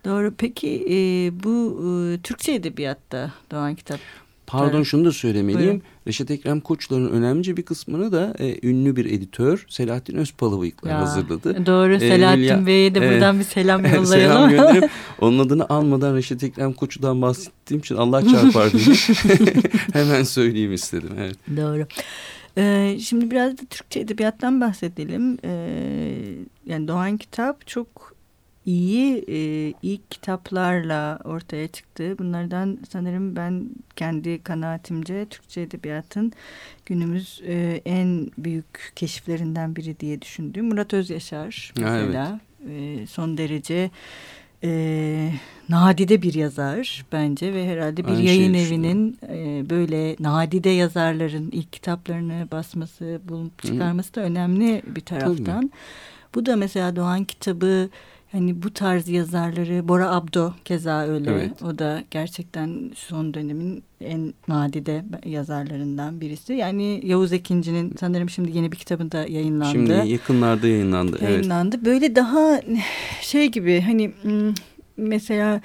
Doğru. 0.05 0.33
Peki 0.37 0.85
e, 0.89 0.95
bu 1.43 1.81
e, 1.85 2.21
Türkçe 2.21 2.53
edebiyatta 2.53 3.31
Doğan 3.51 3.75
kitap 3.75 3.99
Pardon 4.47 4.83
şunu 4.83 5.05
da 5.05 5.11
söylemeliyim. 5.11 5.69
Buyurun. 5.69 5.81
Reşat 6.07 6.31
Ekrem 6.31 6.59
Koçlar'ın 6.59 7.11
önemli 7.11 7.57
bir 7.57 7.63
kısmını 7.63 8.11
da 8.11 8.33
e, 8.39 8.67
ünlü 8.67 8.95
bir 8.95 9.05
editör 9.05 9.65
Selahattin 9.69 10.17
Özpalavıyıklar 10.17 10.93
hazırladı. 10.93 11.65
Doğru 11.65 11.93
e, 11.93 11.99
Selahattin 11.99 12.41
Hülya, 12.41 12.65
Bey'e 12.65 12.95
de 12.95 13.01
buradan 13.01 13.35
e, 13.35 13.39
bir 13.39 13.43
selam 13.43 13.85
yollayalım. 13.85 14.05
selam 14.05 14.49
gönderip 14.49 14.91
onun 15.21 15.39
adını 15.39 15.69
almadan 15.69 16.15
Reşat 16.15 16.43
Ekrem 16.43 16.73
Koç'udan 16.73 17.21
bahsettiğim 17.21 17.79
için 17.79 17.95
Allah 17.95 18.27
çarpar 18.27 18.71
diye 18.71 18.85
hemen 19.93 20.23
söyleyeyim 20.23 20.73
istedim. 20.73 21.09
Evet. 21.19 21.37
Doğru. 21.57 21.87
Ee, 22.57 22.97
şimdi 23.01 23.31
biraz 23.31 23.51
da 23.51 23.61
Türkçe 23.69 23.99
edebiyattan 23.99 24.61
bahsedelim. 24.61 25.37
Ee, 25.43 26.19
yani 26.65 26.87
Doğan 26.87 27.17
Kitap 27.17 27.67
çok 27.67 28.14
iyi 28.65 29.25
e, 29.27 29.73
ilk 29.81 30.11
kitaplarla 30.11 31.19
ortaya 31.23 31.67
çıktı. 31.67 32.15
Bunlardan 32.19 32.77
sanırım 32.89 33.35
ben 33.35 33.69
kendi 33.95 34.43
kanaatimce 34.43 35.25
Türkçe 35.29 35.61
Edebiyat'ın 35.61 36.33
günümüz 36.85 37.41
e, 37.47 37.81
en 37.85 38.31
büyük 38.37 38.91
keşiflerinden 38.95 39.75
biri 39.75 39.99
diye 39.99 40.21
düşündüğüm 40.21 40.65
Murat 40.65 40.93
Özyaşar 40.93 41.73
mesela. 41.77 42.39
Evet. 42.65 43.01
e, 43.01 43.07
son 43.07 43.37
derece 43.37 43.91
e, 44.63 45.31
nadide 45.69 46.21
bir 46.21 46.33
yazar 46.33 47.05
bence 47.11 47.53
ve 47.53 47.67
herhalde 47.67 48.05
bir 48.05 48.11
Aynı 48.11 48.21
yayın 48.21 48.53
evinin 48.53 49.17
e, 49.29 49.69
böyle 49.69 50.15
nadide 50.19 50.69
yazarların 50.69 51.49
ilk 51.51 51.73
kitaplarını 51.73 52.47
basması, 52.51 53.21
bulup 53.23 53.63
çıkarması 53.63 54.15
da 54.15 54.21
önemli 54.21 54.81
bir 54.95 55.01
taraftan. 55.01 55.61
Tabii. 55.61 55.69
Bu 56.35 56.45
da 56.45 56.55
mesela 56.55 56.95
Doğan 56.95 57.23
kitabı 57.23 57.89
hani 58.31 58.63
bu 58.63 58.73
tarz 58.73 59.09
yazarları 59.09 59.87
Bora 59.87 60.11
Abdo 60.11 60.53
keza 60.65 61.07
öyle. 61.07 61.31
Evet. 61.31 61.63
O 61.63 61.79
da 61.79 62.03
gerçekten 62.11 62.91
son 62.95 63.33
dönemin 63.33 63.83
en 64.01 64.33
nadide 64.47 65.05
yazarlarından 65.25 66.21
birisi. 66.21 66.53
Yani 66.53 67.01
Yavuz 67.03 67.33
Ekinci'nin 67.33 67.95
sanırım 67.99 68.29
şimdi 68.29 68.57
yeni 68.57 68.71
bir 68.71 68.77
kitabında 68.77 69.17
yayınlandı. 69.17 69.71
Şimdi 69.71 70.09
yakınlarda 70.09 70.67
yayınlandı. 70.67 71.23
Yayınlandı. 71.23 71.75
Evet. 71.75 71.85
Böyle 71.85 72.15
daha 72.15 72.61
şey 73.21 73.51
gibi 73.51 73.81
hani 73.81 74.11
hmm, 74.21 74.53
mesela 74.97 75.61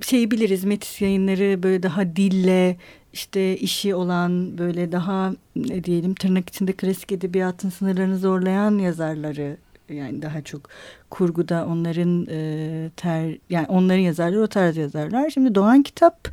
şeyi 0.00 0.30
biliriz 0.30 0.64
Metis 0.64 1.00
yayınları 1.00 1.62
böyle 1.62 1.82
daha 1.82 2.16
dille 2.16 2.76
işte 3.12 3.56
işi 3.56 3.94
olan 3.94 4.58
böyle 4.58 4.92
daha 4.92 5.34
ne 5.56 5.84
diyelim 5.84 6.14
tırnak 6.14 6.48
içinde 6.48 6.72
klasik 6.72 7.12
edebiyatın 7.12 7.70
sınırlarını 7.70 8.18
zorlayan 8.18 8.78
yazarları 8.78 9.56
yani 9.94 10.22
daha 10.22 10.42
çok 10.42 10.68
kurguda 11.10 11.66
onların 11.66 12.26
e, 12.30 12.90
ter 12.96 13.38
yani 13.50 13.66
onların 13.68 14.00
yazarları 14.00 14.42
o 14.42 14.46
tarz 14.46 14.76
yazarlar. 14.76 15.30
Şimdi 15.30 15.54
Doğan 15.54 15.82
Kitap 15.82 16.28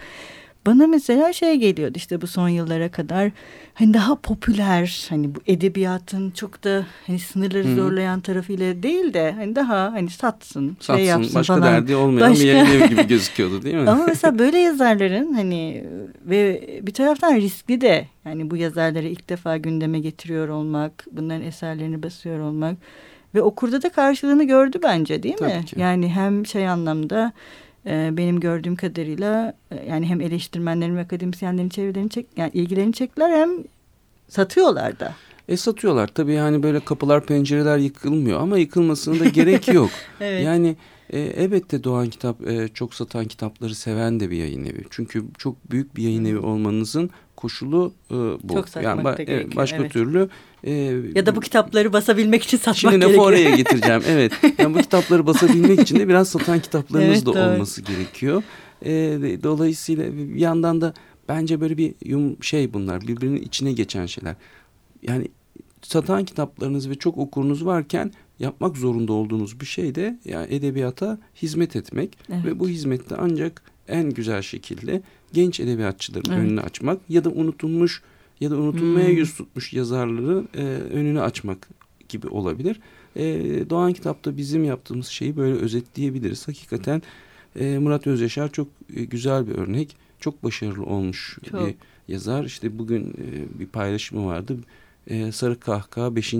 bana 0.67 0.87
mesela 0.87 1.33
şey 1.33 1.55
geliyordu 1.55 1.93
işte 1.95 2.21
bu 2.21 2.27
son 2.27 2.49
yıllara 2.49 2.91
kadar 2.91 3.31
hani 3.73 3.93
daha 3.93 4.15
popüler 4.15 5.07
hani 5.09 5.35
bu 5.35 5.39
edebiyatın 5.47 6.31
çok 6.31 6.63
da 6.63 6.85
hani 7.07 7.19
sınırları 7.19 7.67
Hı. 7.67 7.75
zorlayan 7.75 8.19
tarafıyla 8.21 8.83
değil 8.83 9.13
de 9.13 9.31
hani 9.31 9.55
daha 9.55 9.91
hani 9.91 10.09
satsın, 10.09 10.77
satsın 10.79 10.95
şey 10.95 11.05
yapsın 11.05 11.35
başka 11.35 11.55
falan. 11.55 11.73
derdi 11.73 11.95
olmayan 11.95 12.31
başka... 12.31 12.43
bir 12.43 12.53
evi 12.53 12.89
gibi 12.89 13.07
gözüküyordu 13.07 13.61
değil 13.61 13.75
mi? 13.75 13.89
Ama 13.89 14.05
mesela 14.07 14.39
böyle 14.39 14.57
yazarların 14.57 15.33
hani 15.33 15.83
ve 16.25 16.69
bir 16.83 16.93
taraftan 16.93 17.35
riskli 17.35 17.81
de 17.81 18.07
yani 18.25 18.51
bu 18.51 18.57
yazarları 18.57 19.07
ilk 19.07 19.29
defa 19.29 19.57
gündeme 19.57 19.99
getiriyor 19.99 20.47
olmak, 20.47 21.05
bunların 21.11 21.43
eserlerini 21.43 22.03
basıyor 22.03 22.39
olmak 22.39 22.77
ve 23.35 23.41
okurda 23.41 23.81
da 23.81 23.89
karşılığını 23.89 24.43
gördü 24.43 24.79
bence 24.83 25.23
değil 25.23 25.41
mi? 25.41 25.63
Yani 25.75 26.09
hem 26.09 26.45
şey 26.45 26.67
anlamda 26.67 27.33
e, 27.85 28.09
benim 28.17 28.39
gördüğüm 28.39 28.75
kadarıyla 28.75 29.53
e, 29.71 29.85
yani 29.89 30.05
hem 30.05 30.21
eleştirmenlerin 30.21 30.95
ve 30.95 31.01
akademisyenlerin 31.01 31.69
çevrelerini 31.69 32.09
çek 32.09 32.25
yani 32.37 32.51
ilgilerini 32.53 32.93
çektiler 32.93 33.29
hem 33.29 33.49
satıyorlar 34.27 34.99
da. 34.99 35.13
E 35.47 35.57
satıyorlar 35.57 36.07
tabii 36.07 36.33
yani 36.33 36.63
böyle 36.63 36.79
kapılar 36.79 37.25
pencereler 37.25 37.77
yıkılmıyor 37.77 38.41
ama 38.41 38.57
yıkılmasına 38.57 39.19
da 39.19 39.25
gerek 39.25 39.67
yok. 39.73 39.89
evet. 40.21 40.45
Yani 40.45 40.75
e, 41.09 41.19
elbette 41.19 41.83
Doğan 41.83 42.09
Kitap 42.09 42.47
e, 42.47 42.67
çok 42.67 42.93
satan 42.93 43.25
kitapları 43.25 43.75
seven 43.75 44.19
de 44.19 44.31
bir 44.31 44.37
yayın 44.37 44.65
evi. 44.65 44.83
Çünkü 44.89 45.25
çok 45.37 45.71
büyük 45.71 45.95
bir 45.95 46.03
yayın 46.03 46.25
evi 46.25 46.37
olmanızın 46.37 47.09
koşulu 47.37 47.93
e, 48.11 48.15
bu. 48.15 48.53
Çok 48.53 48.83
yani 48.83 49.03
ba 49.03 49.15
e, 49.19 49.55
başka 49.55 49.77
evet. 49.77 49.91
türlü 49.91 50.29
e, 50.63 50.71
ya 51.15 51.25
da 51.25 51.35
bu 51.35 51.39
kitapları 51.39 51.93
basabilmek 51.93 52.43
için 52.43 52.57
satmak 52.57 52.77
şimdi 52.77 52.91
gerekiyor. 52.91 53.11
Şimdi 53.11 53.21
oraya 53.21 53.49
getireceğim. 53.55 54.01
Evet. 54.07 54.31
Yani 54.57 54.75
bu 54.75 54.79
kitapları 54.79 55.25
basabilmek 55.27 55.79
için 55.79 55.99
de 55.99 56.07
biraz 56.07 56.29
satan 56.29 56.59
kitaplarınız 56.59 57.15
evet, 57.15 57.25
da 57.25 57.33
doğru. 57.33 57.53
olması 57.53 57.81
gerekiyor. 57.81 58.43
E, 58.85 58.89
dolayısıyla 59.43 60.13
bir 60.13 60.35
yandan 60.35 60.81
da 60.81 60.93
bence 61.29 61.61
böyle 61.61 61.77
bir 61.77 61.93
yum 62.05 62.43
şey 62.43 62.73
bunlar 62.73 63.01
birbirinin 63.01 63.41
içine 63.41 63.73
geçen 63.73 64.05
şeyler. 64.05 64.35
Yani 65.01 65.27
satan 65.81 66.25
kitaplarınız 66.25 66.89
ve 66.89 66.95
çok 66.95 67.17
okurunuz 67.17 67.65
varken 67.65 68.11
yapmak 68.39 68.77
zorunda 68.77 69.13
olduğunuz 69.13 69.59
bir 69.59 69.65
şey 69.65 69.95
de 69.95 70.19
yani 70.25 70.47
edebiyata 70.53 71.19
hizmet 71.35 71.75
etmek 71.75 72.17
evet. 72.29 72.45
ve 72.45 72.59
bu 72.59 72.69
hizmette 72.69 73.15
ancak 73.19 73.61
en 73.87 74.09
güzel 74.09 74.41
şekilde 74.41 75.01
genç 75.33 75.59
edebiyatçıların 75.59 76.31
evet. 76.31 76.39
önünü 76.39 76.61
açmak 76.61 77.01
ya 77.09 77.23
da 77.23 77.29
unutulmuş 77.29 78.01
ya 78.39 78.51
da 78.51 78.55
unutulmaya 78.55 79.07
hmm. 79.07 79.17
yüz 79.17 79.35
tutmuş 79.35 79.73
yazarları 79.73 80.43
e, 80.53 80.63
önünü 80.93 81.21
açmak 81.21 81.69
gibi 82.09 82.27
olabilir. 82.27 82.79
E, 83.15 83.23
Doğan 83.69 83.93
Kitap'ta 83.93 84.37
bizim 84.37 84.63
yaptığımız 84.63 85.07
şeyi 85.07 85.37
böyle 85.37 85.53
özetleyebiliriz. 85.53 86.47
Hakikaten 86.47 87.01
e, 87.59 87.77
Murat 87.77 88.07
Özyaşar 88.07 88.51
çok 88.51 88.67
e, 88.95 89.03
güzel 89.03 89.47
bir 89.47 89.55
örnek. 89.55 89.95
Çok 90.19 90.43
başarılı 90.43 90.85
olmuş 90.85 91.37
çok. 91.51 91.67
bir 91.67 91.75
yazar. 92.07 92.43
İşte 92.43 92.79
bugün 92.79 93.09
e, 93.09 93.59
bir 93.59 93.65
paylaşımı 93.65 94.25
vardı. 94.25 94.57
E, 95.07 95.31
Sarı 95.31 95.59
Kahkaha 95.59 96.15
5. 96.15 96.33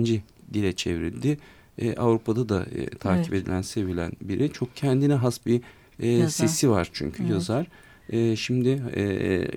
dile 0.52 0.72
çevrildi. 0.72 1.38
E, 1.78 1.94
Avrupa'da 1.94 2.48
da 2.48 2.64
e, 2.64 2.86
takip 2.86 3.32
evet. 3.32 3.42
edilen, 3.42 3.62
sevilen 3.62 4.12
biri. 4.20 4.52
Çok 4.52 4.76
kendine 4.76 5.14
has 5.14 5.46
bir 5.46 5.60
e, 6.00 6.28
sesi 6.28 6.70
var 6.70 6.90
çünkü 6.92 7.22
evet. 7.22 7.32
yazar. 7.32 7.66
E, 8.10 8.36
şimdi 8.36 8.82
e, 8.94 9.02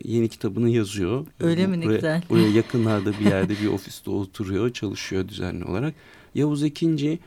yeni 0.03 0.29
kitabını 0.29 0.69
yazıyor. 0.69 1.27
Öyle 1.39 1.67
mi 1.67 1.77
buraya, 1.77 1.95
güzel. 1.95 2.24
Buraya 2.29 2.48
yakınlarda 2.55 3.12
bir 3.19 3.25
yerde 3.25 3.53
bir 3.62 3.67
ofiste 3.67 4.12
oturuyor, 4.12 4.74
çalışıyor 4.74 5.27
düzenli 5.27 5.65
olarak. 5.65 5.93
Yavuz 6.36 6.63
Ekinci 6.63 7.19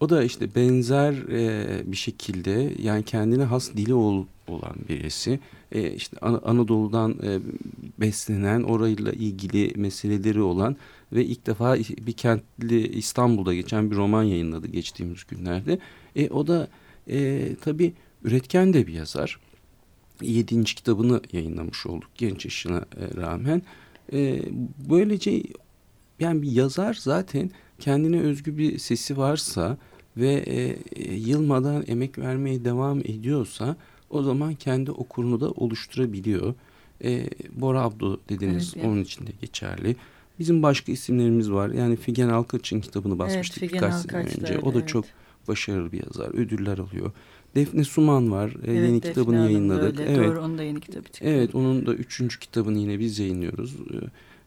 o 0.00 0.08
da 0.08 0.24
işte 0.24 0.54
benzer 0.54 1.12
e, 1.12 1.92
bir 1.92 1.96
şekilde 1.96 2.72
yani 2.82 3.02
kendine 3.02 3.44
has 3.44 3.72
dili 3.72 3.94
ol, 3.94 4.24
olan 4.48 4.74
birisi. 4.88 5.40
E, 5.72 5.90
işte 5.90 6.16
An 6.20 6.40
Anadolu'dan 6.44 7.18
e, 7.22 7.38
beslenen, 8.00 8.62
orayla 8.62 9.12
ilgili 9.12 9.72
meseleleri 9.76 10.42
olan 10.42 10.76
ve 11.12 11.24
ilk 11.24 11.46
defa 11.46 11.76
bir 11.76 12.12
kentli 12.12 12.88
İstanbul'da 12.88 13.54
geçen 13.54 13.90
bir 13.90 13.96
roman 13.96 14.22
yayınladı 14.22 14.66
geçtiğimiz 14.66 15.24
günlerde. 15.24 15.78
E, 16.16 16.28
o 16.28 16.46
da 16.46 16.68
e, 17.10 17.48
tabii 17.60 17.92
üretken 18.24 18.72
de 18.72 18.86
bir 18.86 18.92
yazar. 18.92 19.40
Yedinci 20.22 20.74
kitabını 20.74 21.20
yayınlamış 21.32 21.86
olduk 21.86 22.10
genç 22.14 22.44
yaşına 22.44 22.78
e, 22.78 23.16
rağmen. 23.16 23.62
E, 24.12 24.42
böylece 24.90 25.42
yani 26.20 26.42
bir 26.42 26.50
yazar 26.50 26.94
zaten 27.00 27.50
kendine 27.78 28.20
özgü 28.20 28.58
bir 28.58 28.78
sesi 28.78 29.16
varsa 29.16 29.78
ve 30.16 30.32
e, 30.32 30.76
yılmadan 31.14 31.84
emek 31.86 32.18
vermeye 32.18 32.64
devam 32.64 32.98
ediyorsa 32.98 33.76
o 34.10 34.22
zaman 34.22 34.54
kendi 34.54 34.90
okurunu 34.90 35.40
da 35.40 35.50
oluşturabiliyor. 35.50 36.54
E, 37.04 37.30
Bora 37.52 37.82
Abdo 37.82 38.20
dediğiniz 38.28 38.72
evet, 38.76 38.86
onun 38.86 39.02
için 39.02 39.26
de 39.26 39.30
geçerli. 39.40 39.96
Bizim 40.38 40.62
başka 40.62 40.92
isimlerimiz 40.92 41.50
var. 41.50 41.70
Yani 41.70 41.96
Figen 41.96 42.28
Alkaç'ın 42.28 42.80
kitabını 42.80 43.18
basmıştık 43.18 43.62
evet, 43.62 43.74
birkaç 43.74 43.94
sene 43.94 44.20
önce. 44.20 44.58
O 44.58 44.74
da 44.74 44.78
evet. 44.78 44.88
çok 44.88 45.04
başarılı 45.48 45.92
bir 45.92 46.02
yazar. 46.06 46.34
Ödüller 46.34 46.78
alıyor. 46.78 47.12
Defne 47.54 47.84
Suman 47.84 48.30
var. 48.30 48.48
E, 48.48 48.72
evet, 48.72 48.88
yeni 48.88 48.96
Defne 48.96 49.08
kitabını 49.08 49.36
Hanım 49.36 49.50
yayınladık. 49.50 50.00
Öyle. 50.00 50.12
Evet. 50.12 50.28
Doğru 50.28 50.40
onun 50.40 50.58
da 50.58 50.62
yeni 50.62 50.80
kitabı 50.80 51.04
çıktı. 51.04 51.24
Evet 51.24 51.54
onun 51.54 51.86
da 51.86 51.94
üçüncü 51.94 52.38
kitabını 52.38 52.78
yine 52.78 52.98
biz 52.98 53.18
yayınlıyoruz. 53.18 53.74
E, 53.74 53.96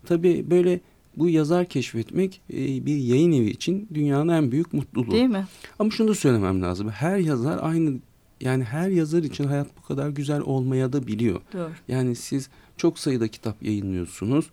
tabii 0.05 0.45
böyle 0.49 0.79
bu 1.17 1.29
yazar 1.29 1.65
keşfetmek 1.65 2.41
e, 2.53 2.85
bir 2.85 2.95
yayın 2.95 3.31
evi 3.31 3.49
için 3.49 3.87
dünyanın 3.93 4.27
en 4.27 4.51
büyük 4.51 4.73
mutluluğu. 4.73 5.11
Değil 5.11 5.29
mi? 5.29 5.47
Ama 5.79 5.91
şunu 5.91 6.07
da 6.07 6.15
söylemem 6.15 6.61
lazım. 6.61 6.89
Her 6.89 7.17
yazar 7.17 7.59
aynı 7.61 7.93
yani 8.41 8.63
her 8.63 8.89
yazar 8.89 9.23
için 9.23 9.43
hayat 9.43 9.67
bu 9.77 9.87
kadar 9.87 10.09
güzel 10.09 10.41
olmaya 10.41 10.93
da 10.93 11.07
biliyor. 11.07 11.41
Doğru. 11.53 11.71
Yani 11.87 12.15
siz 12.15 12.49
çok 12.77 12.99
sayıda 12.99 13.27
kitap 13.27 13.63
yayınlıyorsunuz. 13.63 14.45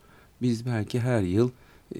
Biz 0.42 0.66
belki 0.66 1.00
her 1.00 1.22
yıl 1.22 1.50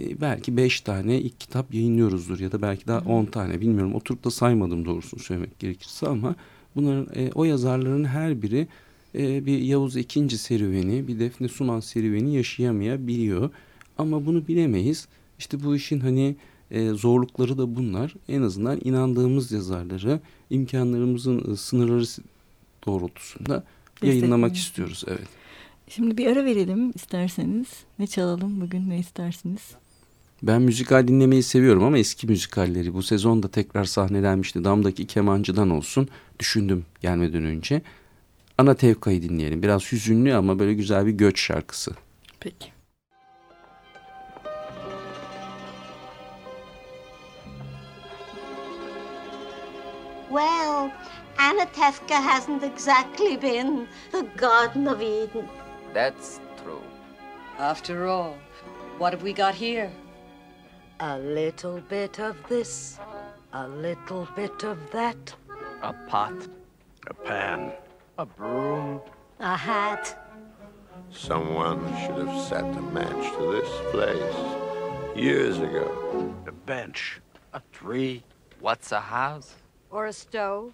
e, 0.01 0.21
belki 0.21 0.57
beş 0.57 0.81
tane 0.81 1.21
ilk 1.21 1.41
kitap 1.41 1.75
yayınlıyoruzdur 1.75 2.41
ya 2.41 2.53
da 2.53 2.63
belki 2.63 2.87
daha 2.87 3.01
on 3.01 3.25
tane 3.25 3.61
bilmiyorum. 3.61 3.95
Oturup 3.95 4.25
da 4.25 4.31
saymadım 4.31 4.85
doğrusunu 4.85 5.21
söylemek 5.21 5.59
gerekirse 5.59 6.07
ama 6.07 6.35
bunların 6.77 7.09
e, 7.15 7.31
o 7.35 7.45
yazarların 7.45 8.05
her 8.05 8.43
biri 8.43 8.69
e, 9.15 9.47
bir 9.47 9.59
Yavuz 9.59 9.97
ikinci 9.97 10.39
serüveni, 10.39 11.09
bir 11.09 11.21
Defne 11.21 11.49
Suman 11.49 11.81
serüveni 11.81 12.37
yaşayamayabiliyor. 12.37 13.51
Ama 13.99 14.27
bunu 14.27 14.49
bilemeyiz. 14.49 15.09
İşte 15.39 15.65
bu 15.65 15.77
işin 15.77 16.01
hani 16.01 16.37
e, 16.71 16.89
zorlukları 16.89 17.59
da 17.59 17.77
bunlar. 17.77 18.15
En 18.29 18.43
azından 18.43 18.81
inandığımız 18.85 19.53
yazarları 19.53 20.21
imkanlarımızın 20.51 21.53
e, 21.53 21.57
sınırları 21.57 22.05
doğrultusunda 22.87 23.65
yayınlamak 24.03 24.57
istiyoruz. 24.57 25.05
Evet. 25.09 25.29
Şimdi 25.89 26.19
bir 26.19 26.27
ara 26.27 26.45
verelim 26.45 26.93
isterseniz. 26.95 27.69
Ne 27.99 28.07
çalalım 28.07 28.61
bugün 28.61 28.91
ne 28.91 28.99
istersiniz? 28.99 29.61
Ben 30.43 30.63
müzikal 30.63 31.09
dinlemeyi 31.09 31.43
seviyorum 31.43 31.85
ama 31.85 31.99
eski 31.99 32.27
müzikalleri 32.27 32.95
bu 32.95 33.03
sezon 33.03 33.43
da 33.43 33.49
tekrar 33.49 33.85
sahnelenmişti. 33.85 34.65
Damdaki 34.65 35.07
kemancıdan 35.07 35.71
olsun 35.71 36.09
düşündüm 36.39 36.85
gelmeden 37.01 37.45
önce. 37.45 37.83
Ana 38.59 38.75
Tevka'yı 38.75 39.23
dinleyelim. 39.23 39.63
Biraz 39.63 39.93
hüzünlü 39.93 40.35
ama 40.35 40.59
böyle 40.59 40.75
güzel 40.75 41.07
bir 41.07 41.13
göç 41.13 41.41
şarkısı. 41.41 41.93
Peki. 42.41 42.75
Well, 50.29 50.91
Anatevka 51.39 52.21
hasn't 52.21 52.65
exactly 52.65 53.43
been 53.43 53.87
the 54.13 54.27
Garden 54.37 54.87
of 54.87 55.01
Eden. 55.01 55.49
That's 55.95 56.41
true. 56.63 56.83
After 57.59 58.07
all, 58.07 58.35
what 58.99 59.13
have 59.13 59.23
we 59.23 59.33
got 59.33 59.55
here? 59.55 59.91
A 61.01 61.19
little 61.19 61.81
bit 61.81 62.21
of 62.21 62.37
this, 62.49 63.01
a 63.53 63.67
little 63.67 64.29
bit 64.37 64.63
of 64.63 64.79
that. 64.93 65.35
A 65.83 65.93
pot 66.07 66.35
A 67.09 67.15
pan. 67.15 67.73
A 68.17 68.25
broom. 68.25 69.01
A 69.41 69.57
hat. 69.57 70.17
Someone 71.11 71.81
should 71.99 72.27
have 72.27 72.41
set 72.47 72.65
a 72.65 72.81
match 72.81 73.37
to 73.37 73.53
this 73.53 73.69
place 73.91 75.17
years 75.17 75.59
ago. 75.59 76.33
A 76.47 76.53
bench. 76.53 77.21
A 77.53 77.61
tree. 77.73 78.23
What's 78.61 78.93
a 78.93 79.01
house? 79.01 79.57
Or 79.91 80.07
a 80.07 80.13
stove? 80.13 80.73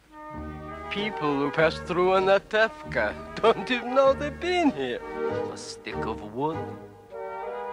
People 0.90 1.34
who 1.34 1.50
pass 1.50 1.78
through 1.78 2.14
on 2.14 2.26
that 2.26 2.50
Tefka 2.50 3.14
don't 3.36 3.70
even 3.70 3.94
know 3.94 4.12
they've 4.12 4.38
been 4.38 4.70
here. 4.70 5.00
A 5.52 5.56
stick 5.56 6.04
of 6.04 6.34
wood? 6.34 6.58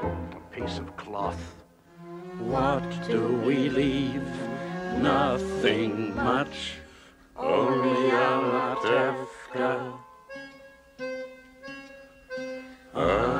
A 0.01 0.55
piece 0.55 0.77
of 0.77 0.95
cloth. 0.95 1.65
What 2.39 2.83
do 3.07 3.41
we 3.45 3.69
leave? 3.69 4.27
Nothing 4.99 6.15
much. 6.15 6.75
Only 7.35 8.11
our 8.11 8.75
Tefka. 8.77 9.37
Anatevka, 9.49 9.93
ah. 12.95 13.36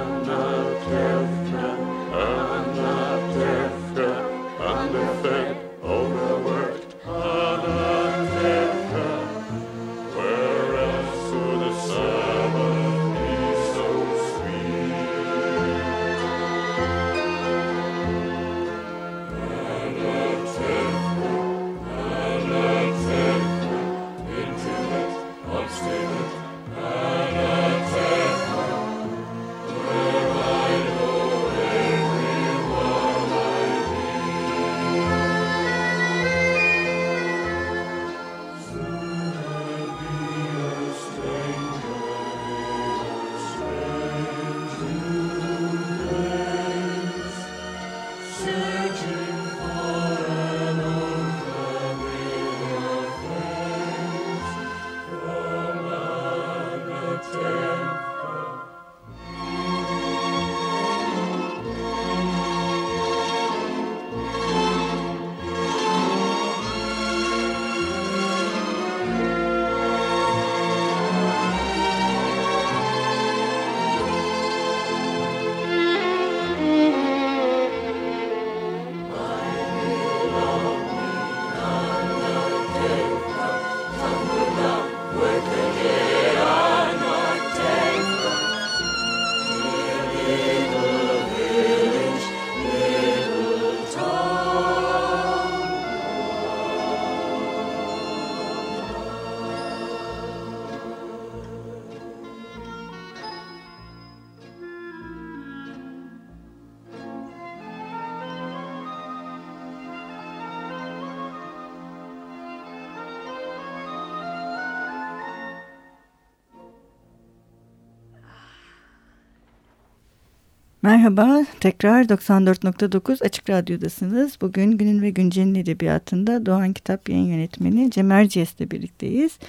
Merhaba, 120.87 121.45
tekrar 121.59 122.03
94.9 122.03 123.23
Açık 123.23 123.49
Radyo'dasınız. 123.49 124.37
Bugün 124.41 124.71
Günün 124.71 125.01
ve 125.01 125.09
Güncel'in 125.09 125.55
edebiyatında 125.55 126.45
Doğan 126.45 126.73
Kitap 126.73 127.09
Yayın 127.09 127.25
Yönetmeni 127.25 127.91
Cem 127.91 128.11
Erciyes'le 128.11 128.59
birlikteyiz. 128.59 129.39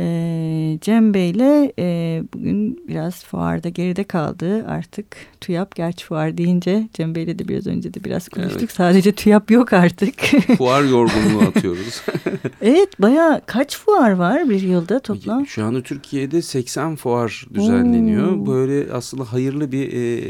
Ee, 0.00 0.78
Cem 0.80 1.14
Bey'le 1.14 1.72
e, 1.78 2.22
bugün 2.34 2.88
biraz 2.88 3.24
fuarda 3.24 3.68
geride 3.68 4.04
kaldı 4.04 4.66
artık. 4.68 5.06
TÜYAP, 5.40 5.74
gerçi 5.74 6.06
fuar 6.06 6.38
deyince 6.38 6.88
Cem 6.94 7.14
Bey'le 7.14 7.38
de 7.38 7.48
biraz 7.48 7.66
önce 7.66 7.94
de 7.94 8.04
biraz 8.04 8.28
konuştuk. 8.28 8.60
Evet. 8.60 8.72
Sadece 8.72 9.12
TÜYAP 9.12 9.50
yok 9.50 9.72
artık. 9.72 10.14
Fuar 10.58 10.84
yorgunluğu 10.84 11.42
atıyoruz. 11.48 12.02
evet, 12.62 12.88
baya 12.98 13.40
kaç 13.46 13.78
fuar 13.78 14.10
var 14.10 14.48
bir 14.48 14.62
yılda 14.62 15.00
toplam? 15.00 15.46
Şu 15.46 15.64
anda 15.64 15.82
Türkiye'de 15.82 16.42
80 16.42 16.96
fuar 16.96 17.46
düzenleniyor. 17.54 18.32
Oo. 18.32 18.46
Böyle 18.46 18.92
aslında 18.92 19.32
hayırlı 19.32 19.72
bir 19.72 19.92
e, 19.92 20.22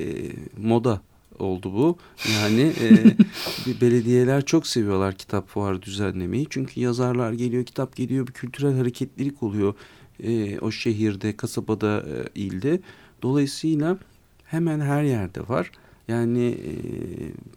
moda 0.62 1.00
oldu 1.38 1.72
bu. 1.72 1.98
Yani 2.34 2.60
e, 2.80 3.80
belediyeler 3.80 4.44
çok 4.44 4.66
seviyorlar 4.66 5.14
kitap 5.14 5.48
fuarı 5.48 5.82
düzenlemeyi. 5.82 6.46
Çünkü 6.50 6.80
yazarlar 6.80 7.32
geliyor, 7.32 7.64
kitap 7.64 7.96
geliyor, 7.96 8.26
bir 8.26 8.32
kültürel 8.32 8.76
hareketlilik 8.76 9.42
oluyor 9.42 9.74
e, 10.22 10.58
o 10.58 10.70
şehirde, 10.70 11.36
kasabada, 11.36 12.00
e, 12.00 12.40
ilde. 12.40 12.80
Dolayısıyla 13.22 13.98
hemen 14.44 14.80
her 14.80 15.02
yerde 15.02 15.48
var. 15.48 15.70
Yani 16.08 16.46
e, 16.48 16.72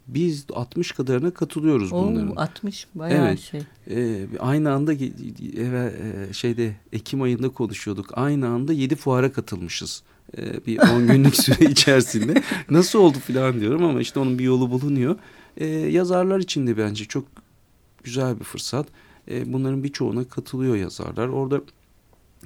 biz 0.08 0.46
60 0.52 0.92
kadarına 0.92 1.30
katılıyoruz 1.30 1.92
Oo, 1.92 2.02
bunların. 2.06 2.36
60 2.36 2.86
bayağı 2.94 3.26
Evet. 3.28 3.38
şey. 3.38 3.60
Ee, 3.90 4.26
aynı 4.38 4.72
anda 4.72 4.92
eve 5.56 5.92
e, 6.30 6.32
şeyde 6.32 6.76
Ekim 6.92 7.22
ayında 7.22 7.48
konuşuyorduk. 7.48 8.10
Aynı 8.14 8.48
anda 8.48 8.72
7 8.72 8.96
fuara 8.96 9.32
katılmışız. 9.32 10.02
Ee, 10.38 10.66
bir 10.66 10.78
10 10.78 11.06
günlük 11.06 11.36
süre 11.42 11.64
içerisinde. 11.70 12.42
Nasıl 12.70 12.98
oldu 12.98 13.18
falan 13.18 13.60
diyorum 13.60 13.84
ama 13.84 14.00
işte 14.00 14.20
onun 14.20 14.38
bir 14.38 14.44
yolu 14.44 14.70
bulunuyor. 14.70 15.16
Ee, 15.56 15.66
yazarlar 15.66 16.38
için 16.38 16.66
de 16.66 16.78
bence 16.78 17.04
çok 17.04 17.24
güzel 18.04 18.38
bir 18.38 18.44
fırsat. 18.44 18.86
Ee, 19.30 19.52
bunların 19.52 19.84
birçoğuna 19.84 20.24
katılıyor 20.24 20.76
yazarlar. 20.76 21.28
Orada 21.28 21.60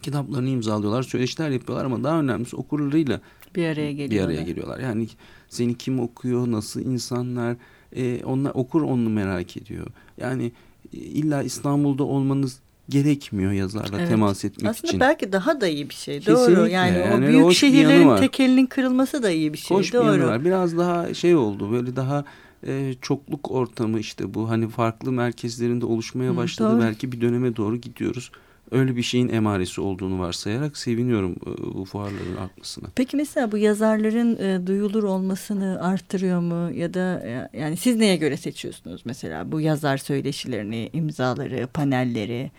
kitaplarını 0.03 0.49
imzalıyorlar, 0.49 1.03
söyleşiler 1.03 1.51
yapıyorlar 1.51 1.85
ama 1.85 2.05
daha 2.05 2.21
önemlisi 2.21 2.57
okurlarıyla 2.57 3.21
Bir 3.55 3.65
araya 3.67 3.91
bir 3.91 3.97
geliyorlar. 3.97 4.35
araya 4.35 4.43
geliyorlar. 4.43 4.79
Yani 4.79 5.09
seni 5.49 5.79
kim 5.79 6.01
okuyor, 6.01 6.51
nasıl 6.53 6.81
insanlar, 6.81 7.57
e, 7.97 8.25
onlar 8.25 8.51
okur 8.55 8.83
onu 8.83 9.09
merak 9.11 9.57
ediyor. 9.57 9.87
Yani 10.19 10.53
e, 10.93 10.97
illa 10.97 11.43
İstanbul'da 11.43 12.05
olmanız 12.05 12.59
gerekmiyor 12.89 13.53
yazarla 13.53 13.97
Evet. 13.99 14.09
temas 14.09 14.45
etmek 14.45 14.71
Aslında 14.71 14.89
için. 14.89 15.01
belki 15.01 15.33
daha 15.33 15.61
da 15.61 15.67
iyi 15.69 15.89
bir 15.91 15.95
şey. 15.95 16.21
Kesinlikle. 16.21 16.57
Doğru. 16.57 16.69
Yani, 16.69 16.99
Yani 16.99 17.25
o 17.25 17.29
büyük 17.29 17.49
bir 17.49 17.55
şehirlerin 17.55 18.17
tekelinin 18.17 18.67
kırılması 18.67 19.23
da 19.23 19.31
iyi 19.31 19.53
bir 19.53 19.59
şey. 19.59 19.77
Hoş 19.77 19.93
bir 19.95 19.99
Doğru. 19.99 20.07
yanı 20.07 20.27
var. 20.27 20.45
Biraz 20.45 20.77
daha 20.79 21.15
şey 21.15 21.37
oldu 21.37 21.73
böyle 21.73 21.97
daha 21.97 22.25
e, 22.67 22.95
çokluk 23.03 23.51
ortamı 23.51 23.99
işte 24.01 24.35
bu 24.35 24.51
hani 24.51 24.69
farklı 24.69 25.13
merkezlerinde 25.13 25.87
oluşmaya 25.87 26.33
Hı, 26.33 26.37
başladı. 26.37 26.73
doğru. 26.73 26.81
Belki 26.81 27.13
bir 27.13 27.21
döneme 27.21 27.57
doğru 27.57 27.77
gidiyoruz. 27.77 28.31
Öyle 28.71 28.97
bir 28.97 29.03
şeyin 29.03 29.29
emaresi 29.29 29.81
olduğunu 29.81 30.19
varsayarak 30.19 30.77
seviniyorum 30.77 31.33
e, 31.33 31.75
bu 31.75 31.85
fuarların 31.85 32.37
artmasına. 32.37 32.89
Peki 32.95 33.17
mesela 33.17 33.53
bu 33.53 33.59
yazarların 33.59 34.37
e, 34.37 34.67
duyulur 34.67 35.03
olmasını 35.03 35.79
artırıyor 35.83 36.41
mu 36.41 36.71
ya 36.75 36.95
da 36.95 37.23
e, 37.25 37.59
yani 37.61 37.77
siz 37.77 37.97
neye 37.97 38.17
göre 38.17 38.37
seçiyorsunuz 38.37 39.03
mesela 39.05 39.53
bu 39.53 39.61
yazar 39.61 39.97
söyleşilerini, 39.97 40.91
imzaları, 40.93 41.67
panelleri? 41.67 42.51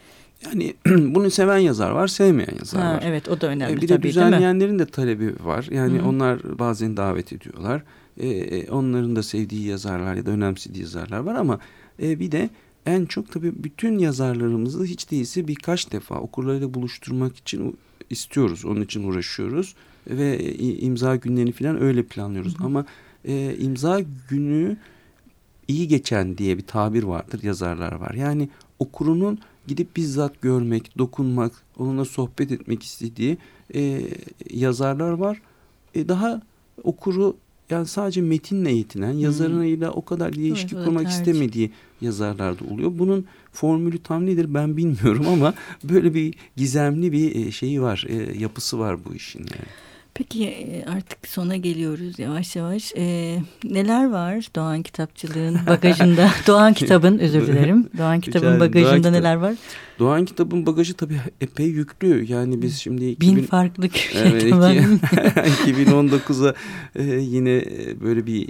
Yani 0.45 0.73
bunu 0.87 1.31
seven 1.31 1.57
yazar 1.57 1.91
var, 1.91 2.07
sevmeyen 2.07 2.55
yazar 2.59 2.81
Ha, 2.81 2.93
var. 2.93 3.03
evet 3.05 3.29
o 3.29 3.41
da 3.41 3.47
önemli 3.47 3.73
E, 3.73 3.75
bir 3.75 3.81
de 3.81 3.87
tabii 3.87 4.07
düzenleyenlerin 4.07 4.79
de 4.79 4.85
talebi 4.85 5.33
var. 5.43 5.67
Yani 5.71 5.97
Hı 5.97 6.03
hı. 6.03 6.07
onlar 6.07 6.59
bazen 6.59 6.97
davet 6.97 7.33
ediyorlar. 7.33 7.83
E, 8.17 8.27
e, 8.29 8.71
onların 8.71 9.15
da 9.15 9.23
sevdiği 9.23 9.67
yazarlar 9.67 10.15
ya 10.15 10.25
da 10.25 10.31
önemsediği 10.31 10.81
yazarlar 10.83 11.19
var 11.19 11.35
ama 11.35 11.59
e, 12.01 12.19
bir 12.19 12.31
de 12.31 12.49
en 12.88 13.06
çok 13.06 13.32
tabii 13.32 13.63
bütün 13.63 13.97
yazarlarımızı 13.97 14.84
hiç 14.84 15.12
değilse 15.12 15.47
birkaç 15.47 15.91
defa 15.91 16.19
okurlarıyla 16.19 16.73
buluşturmak 16.73 17.38
için 17.38 17.78
istiyoruz. 18.10 18.65
Onun 18.65 18.82
için 18.82 19.04
uğraşıyoruz 19.04 19.76
ve 20.08 20.56
imza 20.58 21.15
günlerini 21.15 21.52
falan 21.52 21.82
öyle 21.82 22.04
planlıyoruz. 22.04 22.56
Ama 22.60 22.86
e, 23.26 23.56
imza 23.60 24.02
günü 24.30 24.78
iyi 25.67 25.88
geçen 25.88 26.38
diye 26.38 26.58
bir 26.58 26.65
tabir 26.65 27.04
vardır 27.04 27.43
yazarlar 27.43 27.91
var. 27.91 28.13
Yani 28.13 28.50
okurunun 28.80 29.39
gidip 29.67 29.95
bizzat 29.95 30.41
görmek, 30.41 30.97
dokunmak, 30.97 31.52
onunla 31.78 32.06
sohbet 32.06 32.52
etmek 32.52 32.84
istediği 32.84 33.38
e, 33.76 34.02
yazarlar 34.50 35.12
var. 35.12 35.41
E, 35.95 36.08
daha 36.08 36.41
okuru 36.84 37.38
yani 37.69 37.86
sadece 37.86 38.21
metinle 38.21 38.71
yetinen, 38.71 39.13
hmm. 39.13 39.19
yazarıyla 39.19 39.91
o 39.91 40.06
kadar 40.06 40.34
ilişki 40.34 40.75
evet, 40.75 40.86
kurmak 40.86 41.08
istemediği 41.08 41.71
yazarlar 42.01 42.60
da 42.60 42.73
oluyor. 42.73 42.91
Bunun 42.93 43.25
formülü 43.51 43.97
tam 43.97 44.25
nedir 44.25 44.53
ben 44.53 44.77
bilmiyorum 44.77 45.25
ama 45.34 45.53
böyle 45.84 46.13
bir 46.13 46.34
gizemli 46.56 47.12
bir 47.12 47.45
e, 47.45 47.51
şeyi 47.51 47.82
var, 47.82 48.06
e, 48.10 48.39
yapısı 48.39 48.80
var 48.80 49.06
bu 49.06 49.15
işin 49.15 49.39
yani. 49.39 49.67
Peki 50.13 50.47
e, 50.47 50.86
artık 50.86 51.27
sona 51.27 51.56
geliyoruz 51.56 52.19
yavaş 52.19 52.56
yavaş. 52.56 52.93
Ee, 52.97 53.38
neler 53.63 54.10
var 54.10 54.47
Doğan 54.56 54.84
Kitapçılığın 54.84 55.60
bagajında? 55.67 56.30
Doğan 56.47 56.73
Kitabın 56.73 57.19
özür 57.19 57.47
dilerim. 57.47 57.89
Doğan 57.97 58.19
Kitabın 58.19 58.60
bagajında 58.60 59.03
Doğan 59.03 59.13
neler 59.13 59.36
var? 59.36 59.56
Doğan 59.99 60.25
Kitabın 60.25 60.65
bagajı 60.65 60.93
tabii 60.93 61.19
epey 61.41 61.67
yüklü. 61.67 62.31
Yani 62.31 62.62
biz 62.62 62.77
şimdi... 62.77 63.05
2000, 63.05 63.36
Bin 63.36 63.43
farklı 63.43 63.83
evet, 64.13 64.43
2019'a 64.43 66.53
e, 66.95 67.03
yine 67.03 67.57
e, 67.57 68.01
böyle 68.01 68.25
bir 68.25 68.49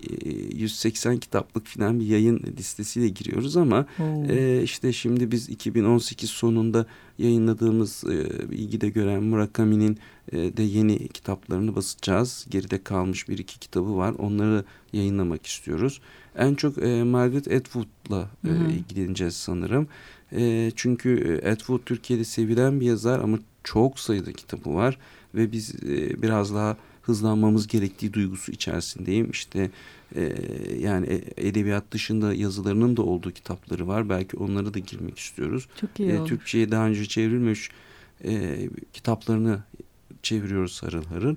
180 0.55 1.11
e, 1.11 1.19
kitaplık 1.19 1.67
falan 1.67 1.99
bir 1.99 2.05
yayın 2.05 2.41
listesiyle 2.57 3.07
giriyoruz 3.07 3.57
ama 3.57 3.85
e, 4.29 4.61
işte 4.63 4.93
şimdi 4.93 5.31
biz 5.31 5.49
2018 5.49 6.29
sonunda 6.29 6.85
yayınladığımız 7.17 8.03
e, 8.03 8.27
ilgide 8.55 8.89
gören 8.89 9.23
Murakami'nin 9.23 9.97
e, 10.31 10.57
de 10.57 10.63
yeni 10.63 11.07
kitaplarını 11.07 11.75
basacağız. 11.75 12.45
Geride 12.49 12.83
kalmış 12.83 13.29
bir 13.29 13.37
iki 13.37 13.59
kitabı 13.59 13.97
var. 13.97 14.13
Onları 14.17 14.63
yayınlamak 14.93 15.45
istiyoruz. 15.45 16.01
En 16.37 16.55
çok 16.55 16.77
e, 16.77 17.03
Margaret 17.03 17.47
Atwood'la 17.51 18.29
e, 18.45 18.73
ilgileneceğiz 18.73 19.35
sanırım. 19.35 19.87
E, 20.31 20.71
çünkü 20.75 21.39
e, 21.43 21.51
Atwood 21.51 21.79
Türkiye'de 21.85 22.23
sevilen 22.23 22.79
bir 22.79 22.85
yazar 22.85 23.19
ama 23.19 23.39
çok 23.63 23.99
sayıda 23.99 24.31
kitabı 24.31 24.73
var. 24.73 24.97
Ve 25.35 25.51
biz 25.51 25.75
e, 25.75 26.21
biraz 26.21 26.53
daha 26.53 26.77
hızlanmamız 27.01 27.67
gerektiği 27.67 28.13
duygusu 28.13 28.51
içerisindeyim. 28.51 29.31
İşte 29.31 29.71
e, 30.15 30.35
yani 30.79 31.07
e, 31.07 31.47
edebiyat 31.47 31.91
dışında 31.91 32.33
yazılarının 32.33 32.97
da 32.97 33.01
olduğu 33.01 33.31
kitapları 33.31 33.87
var. 33.87 34.09
Belki 34.09 34.37
onları 34.37 34.73
da 34.73 34.79
girmek 34.79 35.19
istiyoruz. 35.19 35.67
Çok 35.81 35.99
iyi 35.99 36.11
e, 36.11 36.25
Türkçe'ye 36.25 36.71
daha 36.71 36.87
önce 36.87 37.05
çevrilmiş 37.05 37.69
e, 38.23 38.57
kitaplarını 38.93 39.59
çeviriyoruz 40.23 40.83
harıl 40.83 41.05
harıl. 41.05 41.35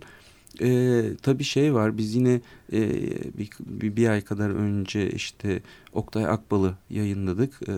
E, 0.60 1.02
tabii 1.22 1.44
şey 1.44 1.74
var 1.74 1.98
biz 1.98 2.14
yine 2.14 2.40
e, 2.72 2.80
bir, 3.38 3.50
bir, 3.60 3.96
bir 3.96 4.08
ay 4.08 4.20
kadar 4.20 4.50
önce 4.50 5.10
işte 5.10 5.62
Oktay 5.92 6.26
Akbal'ı 6.26 6.74
yayınladık. 6.90 7.60
E, 7.68 7.74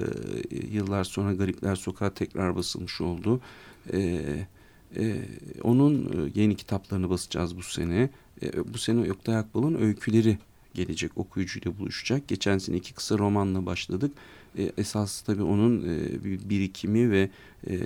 yıllar 0.73 1.05
sonra 1.05 1.35
Garipler 1.35 1.77
Sokağı 1.77 2.15
tekrar 2.15 2.57
basılmış 2.57 3.01
oldu. 3.01 3.41
E, 3.93 4.23
e, 4.97 5.17
onun 5.63 6.31
yeni 6.35 6.57
kitaplarını 6.57 7.11
basacağız 7.11 7.57
bu 7.57 7.63
sene. 7.63 8.11
E, 8.43 8.75
bu 8.75 8.79
sene 8.79 9.13
Oktay 9.13 9.37
Akbal'ın 9.37 9.75
öyküleri 9.75 10.39
gelecek 10.75 11.19
okuyucuyla 11.19 11.79
buluşacak. 11.79 12.29
Geçen 12.29 12.59
sene 12.59 12.77
iki 12.77 12.95
kısa 12.95 13.19
romanla 13.19 13.67
başladık. 13.67 14.13
E, 14.59 14.73
esas 14.79 15.21
tabii 15.21 15.43
onun 15.43 15.83
e, 15.83 16.51
birikimi 16.51 17.11
ve 17.11 17.31
e, 17.67 17.79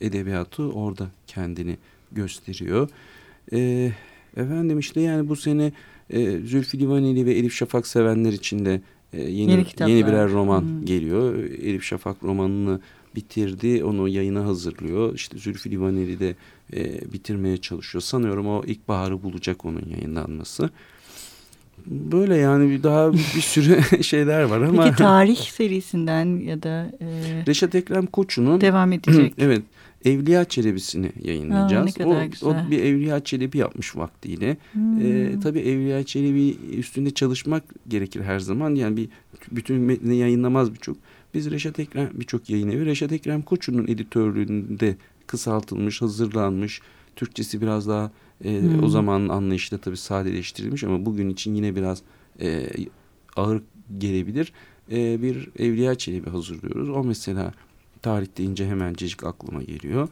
edebiyatı 0.00 0.72
orada 0.72 1.10
kendini 1.26 1.76
gösteriyor. 2.12 2.88
E, 3.52 3.90
efendim 4.36 4.78
işte 4.78 5.00
yani 5.00 5.28
bu 5.28 5.36
sene 5.36 5.72
e, 6.10 6.38
Zülfü 6.38 6.78
Livaneli 6.78 7.26
ve 7.26 7.32
Elif 7.32 7.54
Şafak 7.54 7.86
sevenler 7.86 8.32
için 8.32 8.64
de 8.64 8.80
e, 9.12 9.22
yeni, 9.22 9.50
yeni, 9.50 9.90
yeni 9.90 10.06
birer 10.06 10.30
roman 10.30 10.60
hmm. 10.60 10.84
geliyor. 10.84 11.34
Elif 11.44 11.82
Şafak 11.82 12.22
romanını 12.22 12.80
bitirdi. 13.16 13.84
Onu 13.84 14.08
yayına 14.08 14.44
hazırlıyor. 14.44 15.14
İşte 15.14 15.38
Zülfü 15.38 15.70
Livaneli 15.70 16.20
de 16.20 16.34
e, 16.74 17.12
bitirmeye 17.12 17.56
çalışıyor. 17.56 18.02
Sanıyorum 18.02 18.46
o 18.46 18.62
ilkbaharı 18.66 19.22
bulacak 19.22 19.64
onun 19.64 19.86
yayınlanması. 19.90 20.70
Böyle 21.86 22.36
yani 22.36 22.82
daha 22.82 23.12
bir 23.12 23.18
sürü 23.18 24.02
şeyler 24.02 24.42
var 24.42 24.60
ama. 24.60 24.84
Peki 24.84 24.96
tarih 24.98 25.36
serisinden 25.36 26.40
ya 26.40 26.62
da... 26.62 26.90
E, 27.00 27.06
Reşat 27.46 27.74
Ekrem 27.74 28.06
Koçu'nun... 28.06 28.60
Devam 28.60 28.92
edecek. 28.92 29.34
evet. 29.38 29.62
Evliya 30.04 30.44
Çelebi'sini 30.44 31.12
yayınlayacağız. 31.22 32.00
Aa, 32.00 32.04
o, 32.04 32.30
güzel. 32.30 32.66
o 32.66 32.70
bir 32.70 32.78
Evliya 32.78 33.24
Çelebi 33.24 33.58
yapmış 33.58 33.96
vaktiyle. 33.96 34.56
Hmm. 34.72 35.00
Ee, 35.00 35.40
tabii 35.42 35.60
Evliya 35.60 36.04
Çelebi 36.04 36.56
üstünde 36.76 37.10
çalışmak 37.10 37.64
gerekir 37.88 38.20
her 38.20 38.38
zaman. 38.38 38.74
Yani 38.74 38.96
bir 38.96 39.08
bütün 39.50 39.76
metni 39.76 40.16
yayınlamaz 40.16 40.74
birçok. 40.74 40.96
Biz 41.34 41.50
Reşat 41.50 41.80
Ekrem 41.80 42.10
birçok 42.14 42.50
yayın 42.50 42.68
evi 42.68 42.86
Reşat 42.86 43.12
Ekrem 43.12 43.42
Koçu'nun 43.42 43.86
editörlüğünde 43.86 44.96
kısaltılmış, 45.26 46.02
hazırlanmış. 46.02 46.80
Türkçesi 47.16 47.60
biraz 47.60 47.88
daha 47.88 48.10
e, 48.44 48.60
hmm. 48.60 48.84
o 48.84 48.88
zamanın 48.88 49.28
anlayışıyla 49.28 49.80
tabii 49.80 49.96
sadeleştirilmiş 49.96 50.84
ama 50.84 51.06
bugün 51.06 51.30
için 51.30 51.54
yine 51.54 51.76
biraz 51.76 52.02
e, 52.40 52.68
ağır 53.36 53.62
gelebilir. 53.98 54.52
E, 54.92 55.22
bir 55.22 55.48
Evliya 55.58 55.94
Çelebi 55.94 56.30
hazırlıyoruz. 56.30 56.88
O 56.88 57.04
mesela 57.04 57.52
tarih 58.04 58.28
deyince 58.38 58.66
hemencecik 58.66 59.24
aklıma 59.24 59.62
geliyor. 59.62 60.08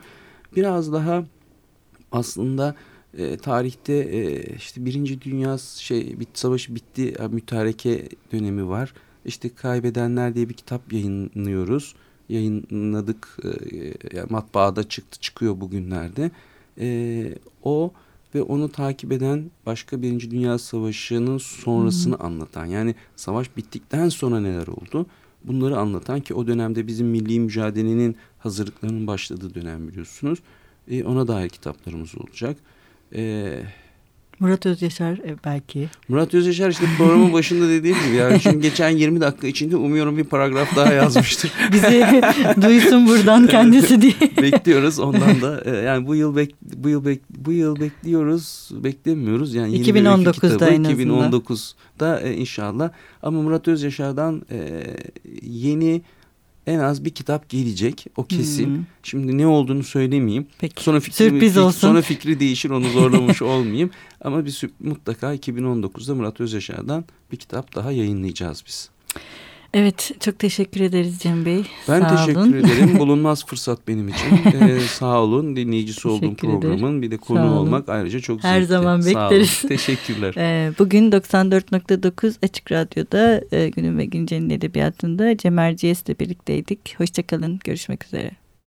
Biraz 0.57 0.93
daha 0.93 1.25
aslında 2.13 2.75
e, 3.19 3.37
tarihte 3.37 3.93
e, 3.93 4.43
işte 4.57 4.85
Birinci 4.85 5.21
Dünya 5.21 5.59
şey 5.59 6.21
bit 6.21 6.29
savaşı 6.35 6.75
bitti 6.75 7.15
e, 7.19 7.29
mütareke 7.29 8.09
dönemi 8.33 8.69
var. 8.69 8.95
İşte 9.25 9.55
Kaybedenler 9.55 10.35
diye 10.35 10.49
bir 10.49 10.55
kitap 10.55 10.93
yayınlıyoruz. 10.93 11.95
Yayınladık 12.29 13.39
e, 13.45 13.49
yani 14.17 14.27
matbaada 14.31 14.89
çıktı 14.89 15.21
çıkıyor 15.21 15.61
bugünlerde. 15.61 16.31
E, 16.79 16.89
o 17.63 17.93
ve 18.35 18.43
onu 18.43 18.73
takip 18.73 19.13
eden 19.13 19.51
başka 19.67 20.03
Birinci 20.03 20.31
Dünya 20.31 20.59
Savaşı'nın 20.59 21.39
sonrasını 21.39 22.19
hmm. 22.19 22.27
anlatan 22.27 22.67
yani 22.67 22.95
savaş 23.17 23.57
bittikten 23.57 24.09
sonra 24.09 24.41
neler 24.41 24.67
oldu 24.67 25.07
bunları 25.45 25.79
anlatan 25.79 26.21
ki 26.21 26.35
o 26.35 26.47
dönemde 26.47 26.87
bizim 26.87 27.07
milli 27.07 27.41
mücadelenin 27.41 28.17
hazırlıklarının 28.39 29.07
başladığı 29.07 29.55
dönem 29.55 29.89
biliyorsunuz. 29.89 30.39
E, 30.89 31.05
ona 31.05 31.29
dair 31.29 31.49
kitaplarımız 31.49 32.19
olacak. 32.19 32.57
E, 33.15 33.63
Murat 34.43 34.67
Özyaşar 34.67 35.13
e, 35.13 35.37
belki. 35.45 35.89
Murat 36.09 36.35
Özyaşar 36.35 36.71
işte 36.71 36.85
programın 36.99 37.33
başında 37.33 37.69
dediğim 37.69 37.97
gibi 38.07 38.17
yani 38.17 38.41
şimdi 38.41 38.61
geçen 38.61 38.89
20 38.89 39.21
dakika 39.21 39.47
içinde 39.47 39.77
umuyorum 39.77 40.17
bir 40.17 40.25
paragraf 40.25 40.77
daha 40.77 40.93
yazmıştır. 40.93 41.53
Bizi 41.73 42.23
duysun 42.63 43.09
buradan 43.09 43.47
kendisi 43.47 44.03
diye. 44.03 44.15
Bekliyoruz 44.43 44.99
ondan 44.99 45.41
da 45.41 45.63
e, 45.65 45.77
yani 45.77 46.07
bu 46.07 46.15
yıl 46.15 46.37
bek, 46.37 46.55
bu 46.63 46.89
yıl 46.89 47.05
bek, 47.05 47.21
bu 47.31 47.53
yıl 47.53 47.81
bekliyoruz 47.81 48.71
beklemiyoruz 48.73 49.55
yani 49.55 49.81
2019'da 49.83 50.69
en 50.69 50.85
2019'da 50.85 52.21
e, 52.21 52.35
inşallah 52.35 52.91
ama 53.23 53.43
Murat 53.43 53.69
Özyaşar'dan 53.69 54.43
yeni 55.43 56.03
en 56.67 56.79
az 56.79 57.05
bir 57.05 57.11
kitap 57.11 57.49
gelecek. 57.49 58.07
O 58.17 58.25
kesin. 58.25 58.67
Hmm. 58.67 58.85
Şimdi 59.03 59.39
ne 59.39 59.47
olduğunu 59.47 59.83
söylemeyeyim. 59.83 60.47
Peki. 60.59 60.83
Sonra 60.83 61.01
fikri, 61.01 61.17
Sürpriz 61.17 61.57
olsun. 61.57 61.79
Sonra 61.79 62.03
fikri 62.03 62.41
değişir 62.41 62.71
onu 62.71 62.89
zorlamış 62.89 63.43
olmayayım. 63.53 63.91
Ama 64.21 64.45
bir 64.45 64.65
mutlaka 64.81 65.35
2019'da 65.35 66.15
Murat 66.15 66.41
Özyaşar'dan 66.41 67.05
bir 67.33 67.37
kitap 67.37 67.75
daha 67.75 67.93
yayınlayacağız 67.93 68.65
biz. 68.67 68.91
Evet 69.75 70.11
çok 70.21 70.39
teşekkür 70.39 70.81
ederiz 70.81 71.19
Cem 71.19 71.45
Bey. 71.45 71.65
Ben 71.89 72.01
sağ 72.01 72.17
teşekkür 72.17 72.41
olun. 72.41 72.53
ederim. 72.53 72.99
Bulunmaz 72.99 73.47
fırsat 73.47 73.89
benim 73.89 74.09
için. 74.09 74.29
ee, 74.61 74.81
sağ 74.81 75.21
olun. 75.21 75.57
Dinleyicisi 75.57 76.09
olduğum 76.09 76.35
programın 76.35 77.03
bir 77.03 77.11
de 77.11 77.17
konu 77.17 77.59
olmak 77.59 77.89
ayrıca 77.89 78.21
çok 78.21 78.45
Her 78.45 78.55
zevkli. 78.55 78.67
zaman 78.67 79.01
bekleriz. 79.07 79.51
Sağ 79.51 79.67
olun. 79.67 79.69
Teşekkürler. 79.77 80.35
Ee, 80.37 80.73
bugün 80.79 81.11
94.9 81.11 82.35
Açık 82.43 82.73
Radyo'da 82.73 83.43
e, 83.53 83.69
Günün 83.69 83.99
ve 83.99 84.05
Güncel'in 84.05 84.51
edebiyatında 84.51 85.37
Cem 85.37 85.59
Erciyes'le 85.59 86.21
birlikteydik. 86.21 86.95
Hoşçakalın. 86.99 87.61
Görüşmek 87.65 88.05
üzere. 88.05 88.42